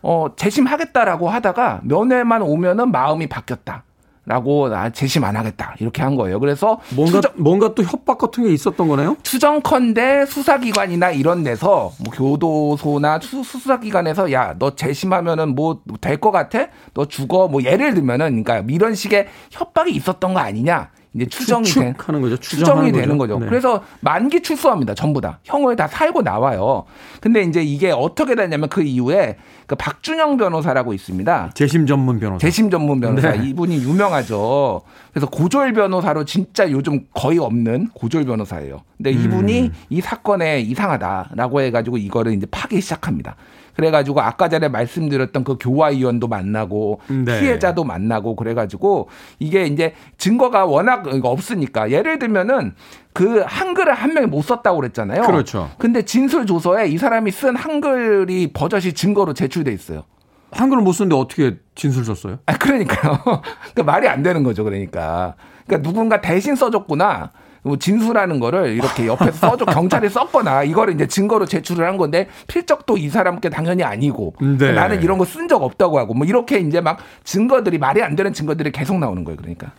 [0.00, 3.82] 어, 재심하겠다라고 하다가 면회만 오면은 마음이 바뀌었다.
[4.24, 5.74] 라고 나 재심 안 하겠다.
[5.80, 6.38] 이렇게 한 거예요.
[6.38, 9.16] 그래서 뭔가 추정, 뭔가 또 협박 같은 게 있었던 거네요?
[9.22, 16.66] 추정컨대 수사기관이나 이런 데서 뭐 교도소나 수, 수사기관에서 야 너 재심하면은 뭐 될 것 같아?
[16.92, 17.48] 너 죽어?
[17.48, 20.90] 뭐 예를 들면은 그러니까 이런 식의 협박이 있었던 거 아니냐?
[21.14, 22.36] 이제 추정이 된 거죠.
[22.36, 23.38] 추정이 추정하는 되는 거죠.
[23.38, 23.46] 네.
[23.46, 24.94] 그래서 만기 출소합니다.
[24.94, 26.84] 전부 다 형을 다 살고 나와요.
[27.20, 29.36] 근데 이제 이게 어떻게 되냐면 그 이후에
[29.66, 31.50] 그 박준영 변호사라고 있습니다.
[31.54, 32.38] 재심 전문 변호사.
[32.38, 33.48] 재심 전문 변호사 네.
[33.48, 34.82] 이분이 유명하죠.
[35.12, 38.82] 그래서 고졸 변호사로 진짜 요즘 거의 없는 고졸 변호사예요.
[38.96, 39.24] 근데 음.
[39.24, 43.36] 이분이 이 사건에 이상하다라고 해가지고 이거를 이제 파기 시작합니다.
[43.78, 47.40] 그래가지고 아까 전에 말씀드렸던 그 교화위원도 만나고 네.
[47.40, 49.08] 피해자도 만나고 그래가지고
[49.38, 52.74] 이게 이제 증거가 워낙 없으니까 예를 들면은
[53.12, 55.22] 그 한글을 한 명이 못 썼다고 그랬잖아요.
[55.22, 55.70] 그렇죠.
[55.78, 60.02] 근데 진술 조서에 이 사람이 쓴 한글이 버젓이 증거로 제출돼 있어요.
[60.50, 62.40] 한글을 못 쓰는데 어떻게 진술 썼어요?
[62.46, 63.22] 아, 그러니까요.
[63.22, 65.36] 그러니까 말이 안 되는 거죠, 그러니까.
[65.66, 67.30] 그러니까 누군가 대신 써줬구나.
[67.68, 72.96] 뭐 진수라는 거를 이렇게 옆에서 써줘 경찰이 썼거나 이거를 이제 증거로 제출을 한 건데 필적도
[72.96, 74.72] 이 사람께 당연히 아니고 네.
[74.72, 78.32] 나는 이런 거 쓴 적 없다고 하고 뭐 이렇게 이제 막 증거들이 말이 안 되는
[78.32, 79.72] 증거들이 계속 나오는 거예요 그러니까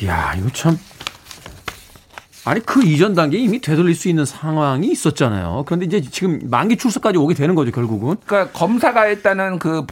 [0.00, 0.78] 이야, 이거 참
[2.44, 5.64] 아니 그 이전 단계에 이미 되돌릴 수 있는 상황이 있었잖아요.
[5.66, 8.16] 그런데 이제 지금 만기 출소까지 오게 되는 거죠 결국은.
[8.24, 9.84] 그러니까 검사가 일단은 그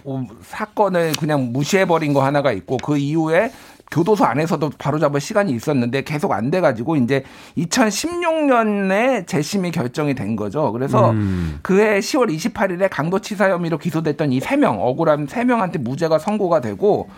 [0.42, 3.50] 사건을 그냥 무시해 버린 거 하나가 있고 그 이후에
[3.94, 7.22] 교도소 안에서도 바로잡을 시간이 있었는데 계속 안 돼가지고 이제
[7.56, 10.72] 2016년에 재심이 결정이 된 거죠.
[10.72, 11.60] 그래서 음.
[11.62, 17.08] 그해 10월 28일에 강도치사 혐의로 기소됐던 이 세 명 억울한 세 명한테 무죄가 선고가 되고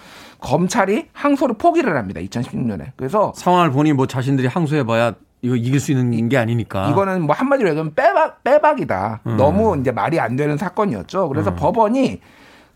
[0.41, 2.21] 검찰이 항소를 포기를 합니다.
[2.21, 2.93] 2016년에.
[2.97, 6.91] 그래서 상황을 보니 뭐 자신들이 항소해봐야 이거 이길 수 있는 게 아니니까.
[6.91, 9.21] 이거는 뭐 한마디로 얘기하면 빼박, 빼박이다.
[9.27, 9.37] 음.
[9.39, 11.29] 너무 이제 말이 안 되는 사건이었죠.
[11.29, 11.57] 그래서 음.
[11.57, 12.21] 법원이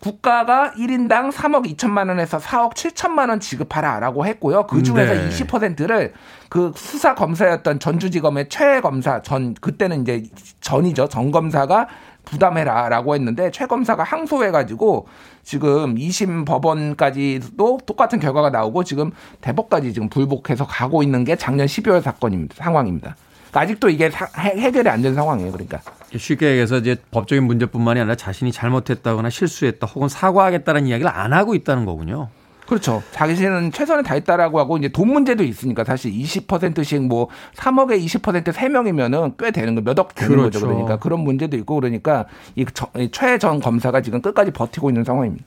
[0.00, 4.66] 국가가 1인당 3억 2천만 원에서 4억 7천만 원 지급하라라고 했고요.
[4.66, 5.28] 그 중에서 네.
[5.28, 6.14] 20%를
[6.48, 10.24] 그 수사 검사였던 전주지검의 최 검사 전 그때는 이제
[10.62, 11.08] 전이죠.
[11.08, 11.88] 전 검사가
[12.24, 15.06] 부담해라라고 했는데 최 검사가 항소해가지고
[15.42, 22.00] 지금 2심 법원까지도 똑같은 결과가 나오고 지금 대법까지 지금 불복해서 가고 있는 게 작년 12월
[22.02, 22.54] 사건입니다.
[22.56, 23.16] 상황입니다.
[23.50, 25.50] 그러니까 아직도 이게 사- 해- 해결이 안 된 상황이에요.
[25.52, 25.80] 그러니까.
[26.16, 31.84] 쉽게 얘기해서 이제 법적인 문제뿐만이 아니라 자신이 잘못했다거나 실수했다 혹은 사과하겠다는 이야기를 안 하고 있다는
[31.84, 32.28] 거군요.
[32.66, 33.02] 그렇죠.
[33.10, 39.50] 자신은 최선을 다했다라고 하고 이제 돈 문제도 있으니까 사실 20%씩 뭐 3억에 20% 3명이면은 꽤
[39.50, 40.60] 되는 거 몇억 되는 그렇죠.
[40.60, 40.66] 거죠.
[40.68, 42.64] 그러니까 그런 문제도 있고 그러니까 이
[43.10, 45.44] 최 전 검사가 지금 끝까지 버티고 있는 상황입니다.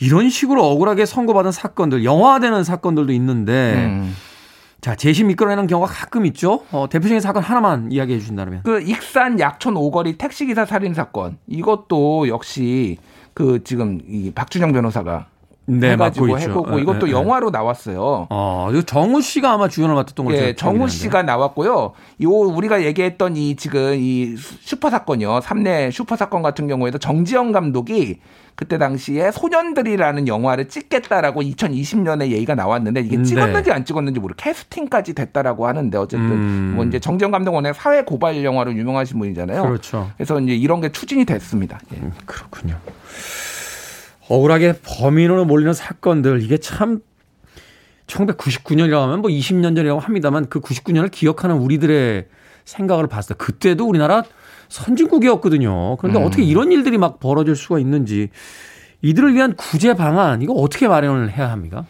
[0.00, 4.14] 이런 식으로 억울하게 선고받은 사건들, 영화되는 사건들도 있는데, 음.
[4.88, 6.62] 자, 재심 이끌어내는 경우가 가끔 있죠?
[6.70, 8.62] 어, 대표적인 사건 하나만 이야기해 주신다면.
[8.64, 12.96] 그 익산 약촌 오거리 택시기사 살인 사건 이것도 역시
[13.34, 15.26] 그 지금 이 박준영 변호사가
[15.68, 16.38] 네, 해가지고.
[16.38, 17.14] 해보고 예, 이것도 예, 예.
[17.14, 18.26] 영화로 나왔어요.
[18.30, 20.88] 어, 이거 정우 씨가 아마 주연을 맡았던 걸로 예, 정우.
[20.88, 21.92] 씨가 나왔고요.
[22.22, 25.40] 요 우리가 얘기했던 이 지금 이 슈퍼 사건이요.
[25.42, 28.20] 삼내 슈퍼 사건 같은 경우에도 정지영 감독이
[28.54, 33.22] 그때 당시에 소년들이라는 영화를 찍겠다라고 2020년에 얘기가 나왔는데 이게 네.
[33.22, 36.72] 찍었는지 안 찍었는지 모르 캐스팅까지 됐다라고 하는데 어쨌든 음.
[36.74, 39.62] 뭐 이제 정지영 감독 원래 사회 고발 영화로 유명하신 분이잖아요.
[39.62, 40.10] 그렇죠.
[40.16, 41.78] 그래서 이제 이런 게 추진이 됐습니다.
[41.94, 41.98] 예.
[41.98, 42.76] 음, 그렇군요.
[44.28, 47.00] 억울하게 범인으로 몰리는 사건들, 이게 참,
[48.06, 52.26] 1999년이라고 하면 뭐 20년 전이라고 합니다만 그 99년을 기억하는 우리들의
[52.64, 54.22] 생각을 봤을 때 그때도 우리나라
[54.68, 55.96] 선진국이었거든요.
[55.96, 58.28] 그런데 어떻게 이런 일들이 막 벌어질 수가 있는지
[59.02, 61.86] 이들을 위한 구제 방안, 이거 어떻게 마련을 해야 합니까?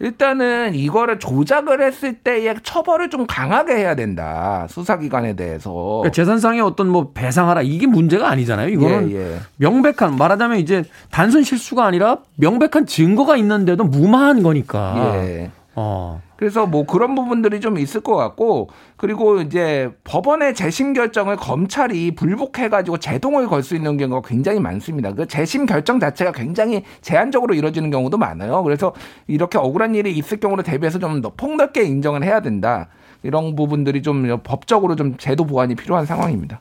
[0.00, 4.66] 일단은 이거를 조작을 했을 때의 처벌을 좀 강하게 해야 된다.
[4.70, 5.72] 수사기관에 대해서.
[5.72, 8.70] 그러니까 재산상의 어떤 뭐 배상하라 이게 문제가 아니잖아요.
[8.70, 9.38] 이거는 예, 예.
[9.58, 15.12] 명백한 말하자면 이제 단순 실수가 아니라 명백한 증거가 있는데도 무마한 거니까.
[15.16, 15.50] 예.
[15.76, 16.20] 어.
[16.36, 22.98] 그래서 뭐 그런 부분들이 좀 있을 것 같고 그리고 이제 법원의 재심 결정을 검찰이 불복해가지고
[22.98, 25.12] 제동을 걸 수 있는 경우가 굉장히 많습니다.
[25.12, 28.62] 그 재심 결정 자체가 굉장히 제한적으로 이루어지는 경우도 많아요.
[28.62, 28.94] 그래서
[29.26, 32.88] 이렇게 억울한 일이 있을 경우를 대비해서 좀 더 폭넓게 인정을 해야 된다.
[33.22, 36.60] 이런 부분들이 좀 법적으로 좀 제도 보완이 필요한 상황입니다.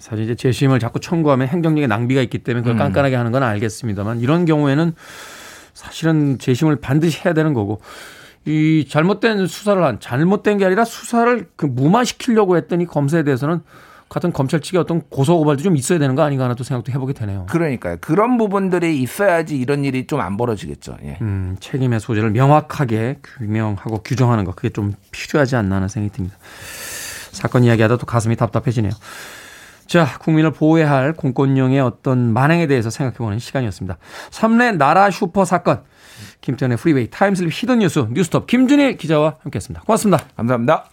[0.00, 4.44] 사실 이제 재심을 자꾸 청구하면 행정력에 낭비가 있기 때문에 그걸 깐깐하게 하는 건 알겠습니다만 이런
[4.46, 4.94] 경우에는
[5.74, 7.80] 사실은 재심을 반드시 해야 되는 거고
[8.46, 13.60] 이 잘못된 수사를 한 잘못된 게 아니라 수사를 그 무마시키려고 했더니 검사에 대해서는
[14.08, 17.12] 같은 검찰 측의 어떤 고소 고발도 좀 있어야 되는 거 아닌가 하나 또 생각도 해보게
[17.12, 17.46] 되네요.
[17.50, 17.96] 그러니까요.
[18.00, 20.96] 그런 부분들이 있어야지 이런 일이 좀 안 벌어지겠죠.
[21.02, 21.18] 예.
[21.22, 26.36] 음, 책임의 소재를 명확하게 규명하고 규정하는 거 그게 좀 필요하지 않나 하는 생각이 듭니다.
[27.32, 28.92] 사건 이야기하다 또 가슴이 답답해지네요.
[29.86, 33.98] 자, 국민을 보호해야 할 공권력의 어떤 만행에 대해서 생각해보는 시간이었습니다.
[34.30, 35.82] 삼례 나라 슈퍼 사건,
[36.40, 39.82] 김태훈의 Freeway, time slip hidden 뉴스, 뉴스톱 김준일 기자와 함께했습니다.
[39.84, 40.24] 고맙습니다.
[40.36, 40.90] 감사합니다.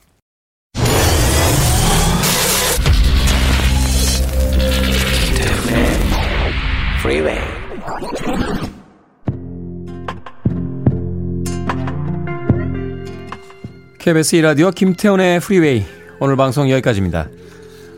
[13.99, 15.85] KBS 2라디오 김태훈의 프리웨이,
[16.19, 17.27] 오늘 방송 여기까지입니다.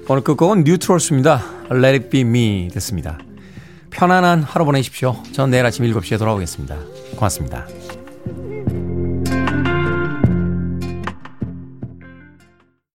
[0.07, 1.41] 오늘 끝곡은 뉴트롤스입니다.
[1.71, 3.17] Let it be me 됐습니다.
[3.89, 5.15] 편안한 하루 보내십시오.
[5.31, 6.75] 저는 내일 아침 7시에 돌아오겠습니다.
[7.15, 7.67] 고맙습니다.